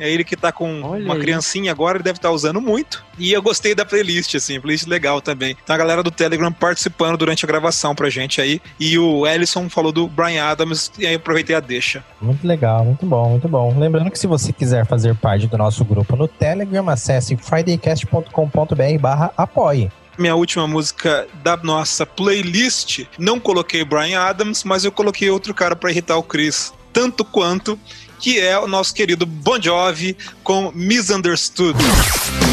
[0.00, 1.20] É ele que tá com Olha uma aí.
[1.20, 3.04] criancinha agora, ele deve estar usando muito.
[3.18, 5.56] E eu gostei da playlist, assim, playlist legal também.
[5.62, 8.60] Então a galera do Telegram participando durante a gravação pra gente aí.
[8.78, 12.04] E o Ellison falou do Brian Adams, e aí eu aproveitei a deixa.
[12.20, 13.76] Muito legal, muito bom, muito bom.
[13.76, 19.32] Lembrando que se você quiser fazer parte do nosso grupo no Telegram, acesse fridaycast.com.br barra
[19.36, 19.90] apoie.
[20.18, 25.76] Minha última música da nossa playlist, não coloquei Brian Adams, mas eu coloquei outro cara
[25.76, 27.78] pra irritar o Chris, tanto quanto,
[28.18, 31.78] que é o nosso querido Bon Jovi com Misunderstood.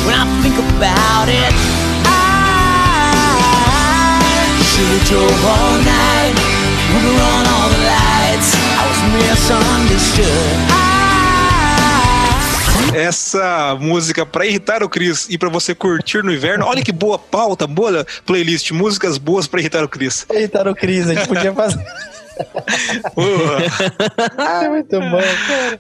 [0.05, 1.55] When I think about it,
[2.05, 2.21] I
[4.63, 6.35] should've drove all night,
[7.49, 8.53] all the lights.
[8.77, 10.69] I was misunderstood.
[10.69, 10.84] I
[12.95, 16.65] essa música pra irritar o Chris e pra você curtir no inverno.
[16.65, 20.25] Olha que boa pauta, boa playlist, músicas boas pra irritar o Chris.
[20.29, 21.83] Eita, o Cris, a gente podia fazer.
[24.37, 25.21] ah, muito bom.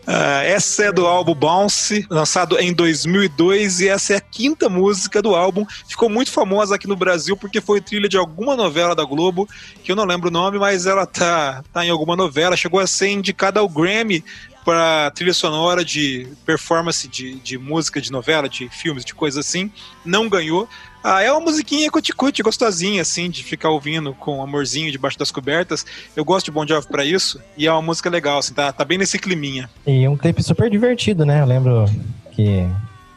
[0.07, 5.21] Ah, essa é do álbum Bounce, lançado em 2002, e essa é a quinta música
[5.21, 5.65] do álbum.
[5.87, 9.47] Ficou muito famosa aqui no Brasil porque foi trilha de alguma novela da Globo,
[9.83, 12.55] que eu não lembro o nome, mas ela tá, tá em alguma novela.
[12.55, 14.23] Chegou a ser indicada ao Grammy
[14.65, 19.71] para trilha sonora de performance de, de música, de novela, de filmes, de coisas assim.
[20.03, 20.67] Não ganhou.
[21.03, 25.85] Ah, é uma musiquinha cuticute, gostosinha, assim, de ficar ouvindo com amorzinho debaixo das cobertas.
[26.15, 28.83] Eu gosto de Bon Jovi pra isso, e é uma música legal, assim, tá, tá
[28.83, 29.69] bem nesse climinha.
[29.85, 31.41] E um clipe super divertido, né?
[31.41, 31.85] Eu lembro
[32.31, 32.67] que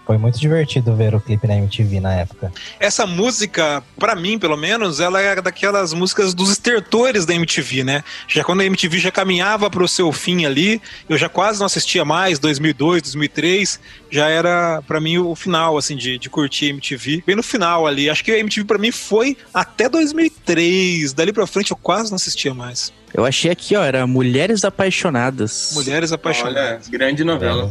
[0.09, 2.51] foi muito divertido ver o clipe na MTV na época.
[2.81, 8.03] Essa música, pra mim, pelo menos, ela é daquelas músicas dos estertores da MTV, né?
[8.27, 10.81] Já quando a MTV já caminhava pro seu fim ali,
[11.11, 13.79] eu já quase não assistia mais, 2002, 2003,
[14.11, 17.23] já era pra mim o final, assim, de, de curtir MTV.
[17.27, 21.47] Bem no final ali, acho que a MTV pra mim foi até 2003, dali pra
[21.47, 22.95] frente eu quase não assistia mais.
[23.15, 25.73] Eu achei aqui, ó, era Mulheres Apaixonadas.
[25.75, 26.87] Mulheres Apaixonadas.
[26.89, 27.71] Olha, grande novela.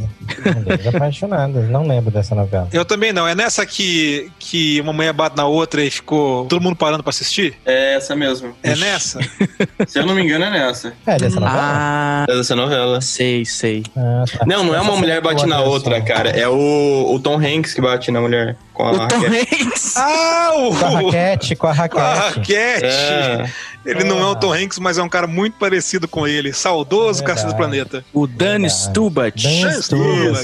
[0.56, 2.68] Mulheres apaixonadas, não lembro dessa novela.
[2.74, 3.28] Eu também não.
[3.28, 7.10] É nessa que, que uma mulher bate na outra e ficou todo mundo parando pra
[7.10, 7.56] assistir?
[7.66, 8.56] É essa mesmo.
[8.64, 9.20] É nessa?
[9.88, 10.94] Se eu não me engano, é nessa.
[11.06, 11.62] É dessa novela?
[11.62, 13.02] Ah, É dessa novela.
[13.02, 13.84] sei, sei.
[13.96, 14.46] Ah, tá.
[14.46, 16.30] Não, não é uma mulher foi bate na outra, cara.
[16.30, 18.58] É o, o Tom Hanks que bate na mulher.
[18.78, 19.56] Com a O Tom raquete.
[19.66, 19.98] Hanks.
[19.98, 20.76] Ah, o...
[20.76, 22.54] Com a raquete, com a Com a raquete.
[22.54, 22.86] raquete.
[22.86, 23.52] É.
[23.86, 26.52] Ele não é o Tom Hanks, mas é um cara muito parecido com ele.
[26.52, 27.24] Saudoso.
[27.24, 28.04] Caixa do Planeta.
[28.14, 28.74] O Dan Verdade.
[28.74, 29.44] Stubat.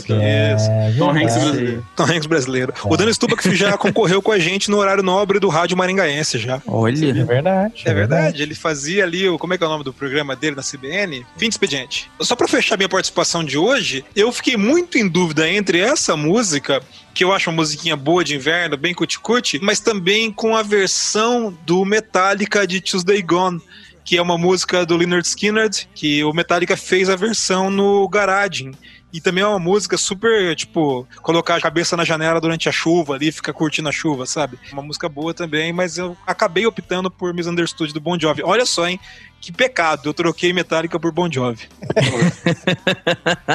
[0.07, 0.55] Dan é,
[0.97, 1.85] Tom Hanks brasileiro.
[1.95, 2.73] Tom Hanks brasileiro.
[2.85, 6.55] O Dani Stuback já concorreu com a gente no horário nobre do Rádio Maringaense já.
[6.55, 7.25] É Olha.
[7.25, 7.83] verdade.
[7.85, 9.37] É verdade, ele fazia ali o.
[9.37, 11.25] Como é que é o nome do programa dele na CBN?
[11.37, 12.09] Fim de expediente.
[12.21, 16.81] Só pra fechar minha participação de hoje, eu fiquei muito em dúvida entre essa música,
[17.13, 21.55] que eu acho uma musiquinha boa de inverno, bem cuticute, mas também com a versão
[21.65, 23.61] do Metallica de Tuesday Gone.
[24.03, 28.71] Que é uma música do Leonard Skinner, que o Metallica fez a versão no Garagem.
[29.13, 33.13] E também é uma música super, tipo, colocar a cabeça na janela durante a chuva
[33.13, 34.57] ali, ficar curtindo a chuva, sabe?
[34.71, 38.41] Uma música boa também, mas eu acabei optando por Misunderstood do Bon Jovi.
[38.43, 38.99] Olha só, hein?
[39.39, 41.69] Que pecado, eu troquei Metallica por Bon Jovi.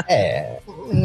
[0.07, 0.59] É,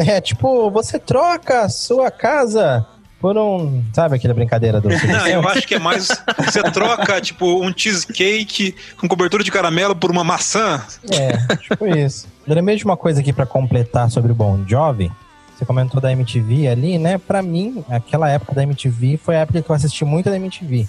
[0.08, 2.86] é tipo, você troca a sua casa
[3.24, 3.82] por um.
[3.94, 4.90] Sabe aquela brincadeira do.
[4.90, 6.10] Não, eu acho que é mais.
[6.46, 10.86] Você troca, tipo, um cheesecake com cobertura de caramelo por uma maçã.
[11.10, 12.28] É, tipo isso.
[12.46, 15.10] Lembrei uma coisa aqui pra completar sobre o Bon Jovi.
[15.56, 17.18] Você comentou da MTV ali, né?
[17.18, 20.86] Pra mim, aquela época da MTV foi a época que eu assisti muito da MTV.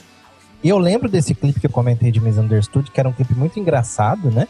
[0.65, 3.61] E eu lembro desse clipe que eu comentei de Misunderstood, que era um clipe muito
[3.61, 4.49] engraçado, né?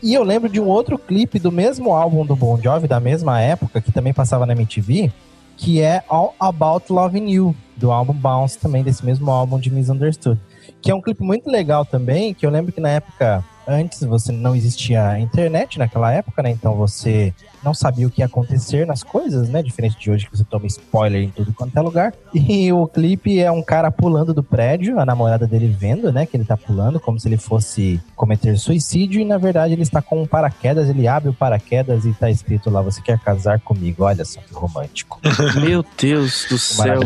[0.00, 3.40] E eu lembro de um outro clipe do mesmo álbum do Bon Jovi, da mesma
[3.40, 5.10] época, que também passava na MTV,
[5.56, 10.38] que é All About Loving You, do álbum Bounce, também desse mesmo álbum de Misunderstood.
[10.80, 14.32] Que é um clipe muito legal também, que eu lembro que na época, antes você
[14.32, 16.50] não existia internet naquela época, né?
[16.50, 19.62] Então você não sabia o que ia acontecer nas coisas, né?
[19.62, 22.14] Diferente de hoje que você toma spoiler em tudo quanto é lugar.
[22.32, 26.24] E o clipe é um cara pulando do prédio, a namorada dele vendo, né?
[26.24, 29.20] Que ele tá pulando, como se ele fosse cometer suicídio.
[29.20, 32.70] E na verdade ele está com um paraquedas, ele abre o paraquedas e tá escrito
[32.70, 34.04] lá: Você quer casar comigo?
[34.04, 35.20] Olha só que romântico.
[35.60, 37.00] Meu Deus do céu.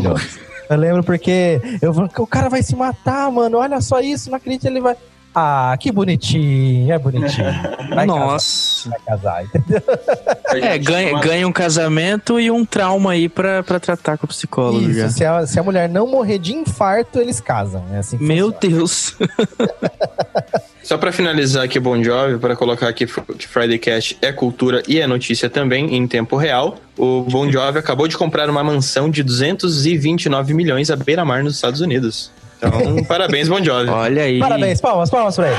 [0.71, 3.59] Eu lembro porque eu o cara vai se matar, mano.
[3.59, 4.97] Olha só isso, não acredito, ele vai.
[5.35, 7.47] Ah, que bonitinho, é bonitinho.
[7.95, 8.91] Vai Nossa.
[8.91, 9.01] casar,
[9.35, 9.83] vai casar, entendeu?
[10.63, 14.91] É, ganha, ganha um casamento e um trauma aí pra, pra tratar com o psicólogo.
[14.91, 17.85] Isso, se a, se a mulher não morrer de infarto, eles casam.
[17.93, 18.77] É assim que Meu funciona.
[18.79, 19.17] Deus.
[20.83, 25.01] Só pra finalizar aqui Bon Jovi, para colocar aqui que Friday Cast é cultura e
[25.01, 26.77] é notícia também em tempo real.
[26.99, 31.81] O Bon Jovi acabou de comprar uma mansão de 229 milhões à beira-mar nos Estados
[31.81, 32.31] Unidos.
[32.65, 33.91] Então, parabéns, Bon Jovi.
[33.91, 34.39] Olha aí.
[34.39, 35.57] Parabéns, palmas, palmas pra ele.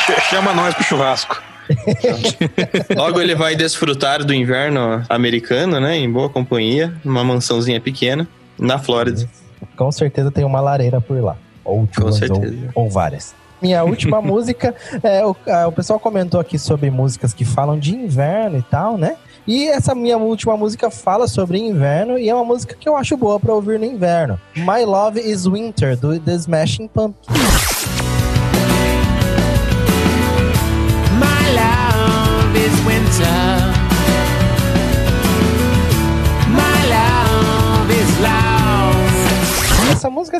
[0.00, 1.42] Ch- Chama nós pro churrasco.
[2.96, 5.96] Logo ele vai desfrutar do inverno americano, né?
[5.98, 8.26] Em boa companhia, numa mansãozinha pequena,
[8.58, 9.28] na Flórida.
[9.76, 11.36] Com certeza tem uma lareira por lá.
[11.64, 12.56] Ou duas, certeza.
[12.74, 13.34] ou, ou várias.
[13.60, 17.94] Minha última música, é, o, a- o pessoal comentou aqui sobre músicas que falam de
[17.94, 19.16] inverno e tal, né?
[19.48, 23.16] E essa minha última música fala sobre inverno e é uma música que eu acho
[23.16, 24.38] boa pra ouvir no inverno.
[24.54, 27.77] My Love is Winter, do The Smashing Pumpkins.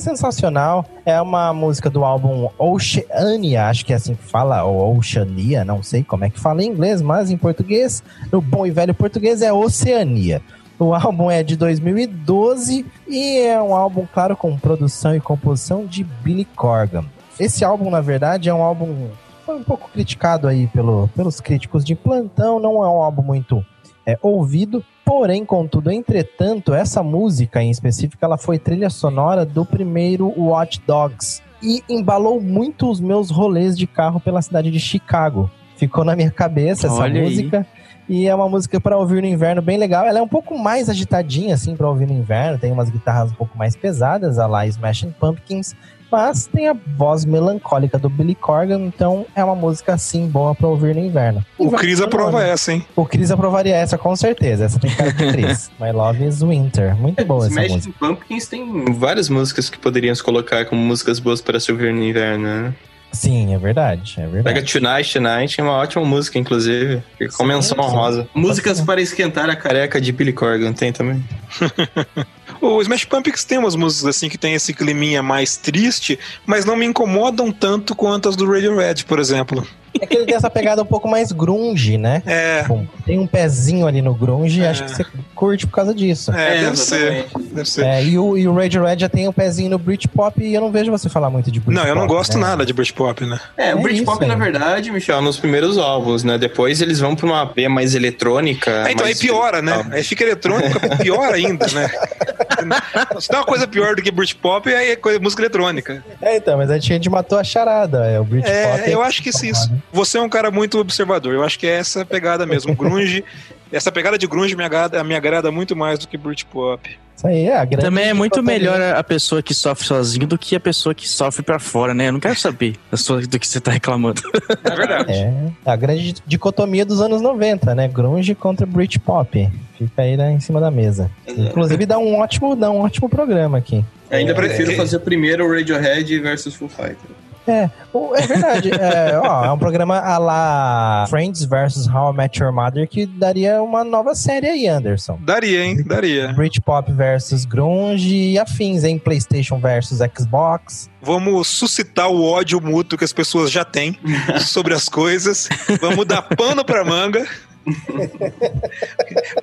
[0.08, 0.86] Sensacional.
[1.04, 5.82] É uma música do álbum Oceania, acho que é assim que fala, ou Oceania, não
[5.82, 8.02] sei como é que fala em inglês, mas em português,
[8.32, 10.40] no bom e velho português, é Oceania.
[10.78, 16.04] O álbum é de 2012 e é um álbum, claro, com produção e composição de
[16.04, 17.04] Billy Corgan.
[17.38, 19.08] Esse álbum, na verdade, é um álbum
[19.44, 23.64] foi um pouco criticado aí pelo, pelos críticos de plantão, não é um álbum muito
[24.06, 30.30] é, ouvido, porém, contudo, entretanto, essa música em específico, ela foi trilha sonora do primeiro
[30.38, 35.50] Watch Dogs e embalou muito os meus rolês de carro pela cidade de Chicago.
[35.78, 37.24] Ficou na minha cabeça essa Olha aí.
[37.24, 37.66] música.
[38.06, 40.04] E é uma música para ouvir no inverno bem legal.
[40.04, 42.58] Ela é um pouco mais agitadinha, assim, para ouvir no inverno.
[42.58, 45.74] Tem umas guitarras um pouco mais pesadas, a lá Smashing Pumpkins.
[46.10, 50.66] Mas tem a voz melancólica do Billy Corgan, então é uma música, assim, boa para
[50.66, 51.44] ouvir no inverno.
[51.58, 52.50] O Cris aprova né?
[52.50, 52.84] essa, hein?
[52.96, 54.64] O Cris aprovaria essa, com certeza.
[54.64, 55.70] Essa tem cara de Cris.
[55.78, 56.96] My Love is Winter.
[56.96, 57.94] Muito boa essa Smashing música.
[57.98, 62.44] Pumpkins tem várias músicas que poderíamos colocar como músicas boas para se ouvir no inverno,
[62.44, 62.74] né?
[63.12, 64.72] Sim, é verdade, é Pega verdade.
[64.72, 67.02] Tonight Tonight, é uma ótima música, inclusive.
[67.16, 68.28] Fica com menção honrosa.
[68.34, 71.24] Músicas para esquentar a careca de Billy Corgan, tem também?
[72.60, 76.74] O Smash Pumpkins tem umas músicas assim que tem esse climinha mais triste, mas não
[76.74, 79.64] me incomodam tanto quanto as do Radiohead, por exemplo.
[80.00, 82.22] É que ele tem essa pegada um pouco mais grunge, né?
[82.26, 85.94] É, Bom, tem um pezinho ali no grunge e acho que você curte por causa
[85.94, 86.30] disso.
[86.32, 87.26] é, deve ser.
[87.52, 87.84] Deve ser.
[87.84, 90.70] É, e, o, e o Radiohead já tem um pezinho no Britpop e eu não
[90.70, 91.74] vejo você falar muito de Britpop.
[91.76, 92.46] Não, eu não gosto né?
[92.46, 93.38] nada de Britpop, né?
[93.56, 94.50] É, o É Britpop, isso, na é.
[94.50, 96.38] verdade, Michel, nos primeiros álbuns, né?
[96.38, 98.70] Depois eles vão pra uma AP mais eletrônica.
[98.70, 99.84] É, então aí mais piora, né?
[99.90, 101.88] Aí fica eletrônica, pior ainda, né?
[103.20, 106.04] Se tem uma coisa pior do que Britpop, aí é coisa, música eletrônica.
[106.20, 108.04] É, então, mas a gente matou a charada.
[108.06, 108.52] É, o Britpop.
[108.54, 109.48] É, eu acho que sim.
[109.92, 111.34] Você é um cara muito observador.
[111.34, 112.74] Eu acho que é essa pegada mesmo.
[112.76, 113.24] Grunge,
[113.72, 116.88] essa pegada de grunge me agrada, me agrada muito mais do que Britpop.
[117.16, 118.58] Isso aí é a grande Também é muito dicotomia.
[118.58, 122.08] melhor a- pessoa que sofre sozinho do que a pessoa que sofre pra fora, né?
[122.08, 122.76] Eu não quero saber
[123.28, 124.22] do que você tá reclamando.
[124.64, 125.12] É verdade.
[125.12, 125.32] É,
[125.66, 127.88] a grande dicotomia dos anos 90, né?
[127.88, 129.50] Grunge contra Britpop.
[129.76, 131.10] Fica aí né, em cima da mesa.
[131.26, 133.84] Inclusive dá um ótimo, dá um ótimo programa aqui.
[134.10, 134.76] Ainda É, prefiro é.
[134.76, 137.17] fazer primeiro o Radiohead versus Foo Fighters.
[137.48, 137.70] É,
[138.16, 138.70] é verdade.
[138.70, 143.06] é, ó, é um programa a lá Friends versus How I Met Your Mother que
[143.06, 145.18] daria uma nova série aí, Anderson.
[145.22, 145.82] Daria, hein?
[145.84, 146.32] Daria.
[146.34, 148.98] Britpop versus Grunge e afins, hein?
[148.98, 150.90] PlayStation versus Xbox.
[151.00, 153.98] Vamos suscitar o ódio mútuo que as pessoas já têm
[154.44, 155.48] sobre as coisas.
[155.80, 157.26] Vamos dar pano pra manga.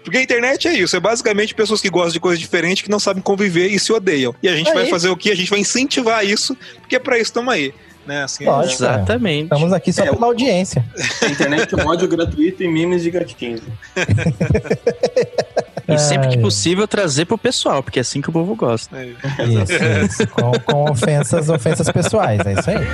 [0.03, 2.99] Porque a internet é isso, é basicamente pessoas que gostam de coisas diferentes, que não
[2.99, 4.33] sabem conviver e se odeiam.
[4.41, 4.89] E a gente vai Aí.
[4.89, 5.31] fazer o quê?
[5.31, 7.73] A gente vai incentivar isso, porque é pra isso estamos aí.
[8.05, 8.23] Né?
[8.23, 8.75] Assim, Lógico.
[8.83, 9.43] Exatamente.
[9.45, 10.85] Estamos aqui só É, pela audiência.
[11.29, 13.61] Internet é um ódio gratuito e memes de gatinhos.
[15.87, 18.95] E sempre que possível trazer pro pessoal, porque é assim que o povo gosta.
[18.97, 19.07] é.
[19.43, 20.27] Isso, isso.
[20.27, 22.85] Com, com ofensas, ofensas pessoais, é isso aí.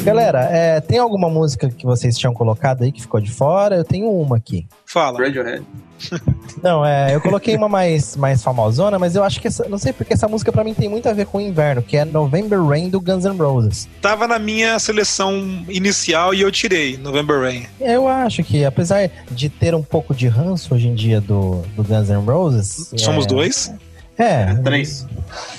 [0.06, 3.74] Galera, é, tem alguma música que vocês tinham colocado aí que ficou de fora?
[3.74, 4.66] Eu tenho uma aqui.
[4.84, 5.18] Fala.
[5.18, 5.64] Radiohead.
[6.62, 9.92] Não, é, eu coloquei uma mais, mais famosona, mas eu acho que essa, não sei
[9.92, 12.62] porque essa música pra mim tem muito a ver com o inverno, que é November
[12.62, 13.88] Rain do Guns N' Roses.
[14.00, 17.66] Tava na minha seleção inicial e eu tirei November Rain.
[17.80, 21.82] Eu acho que, apesar de ter um pouco de ranço hoje em dia do, do
[21.82, 22.92] Guns N' Roses.
[22.96, 23.74] Somos é, dois.
[24.18, 24.54] É.
[24.56, 25.06] Três.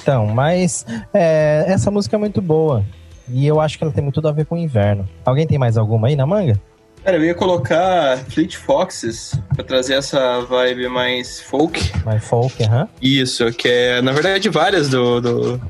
[0.02, 2.84] Então, mas é, essa música é muito boa.
[3.30, 5.07] E eu acho que ela tem muito a ver com o inverno.
[5.25, 6.59] Alguém tem mais alguma aí na manga?
[7.03, 11.80] Cara, eu ia colocar Fleet Foxes pra trazer essa vibe mais folk.
[12.03, 12.88] Mais folk, aham.
[13.01, 15.61] Isso, que é, na verdade, várias do, do,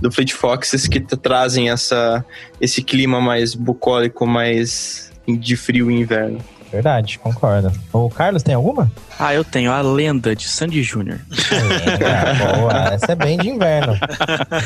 [0.00, 2.24] do Fleet Foxes que trazem essa,
[2.60, 6.38] esse clima mais bucólico, mais de frio e inverno.
[6.74, 7.70] Verdade, concordo.
[7.92, 8.90] O Carlos tem alguma?
[9.16, 11.20] Ah, eu tenho a lenda de Sandy Júnior.
[12.00, 12.94] É, boa.
[12.94, 13.96] Essa é bem de inverno.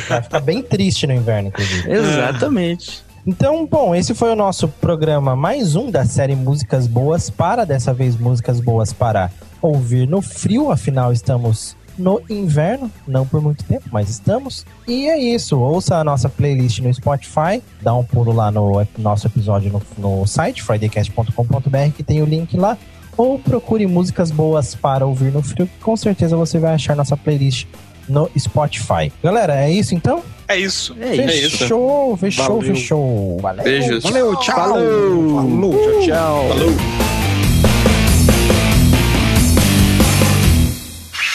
[0.08, 1.84] Vai ficar bem triste no inverno, inclusive.
[1.92, 3.04] Exatamente.
[3.26, 7.92] Então, bom, esse foi o nosso programa mais um da série Músicas Boas para, dessa
[7.92, 9.30] vez músicas boas para
[9.60, 14.64] ouvir no frio, afinal estamos no inverno, não por muito tempo, mas estamos.
[14.86, 19.26] E é isso, ouça a nossa playlist no Spotify, dá um pulo lá no nosso
[19.26, 22.78] episódio no, no site, fridaycast.com.br, que tem o link lá,
[23.16, 27.16] ou procure músicas boas para ouvir no frio, que com certeza você vai achar nossa
[27.16, 27.66] playlist
[28.08, 29.12] no Spotify.
[29.22, 30.22] Galera, é isso então?
[30.46, 30.96] É isso.
[30.98, 31.58] É isso.
[31.58, 32.62] Fechou, fechou, Valeu.
[32.62, 33.38] fechou.
[33.38, 33.64] Valeu.
[33.64, 34.02] Beijos.
[34.04, 34.54] Valeu, tchau.
[34.54, 35.34] Falou.
[35.34, 36.48] Falou, tchau, tchau.
[36.48, 37.08] Falou!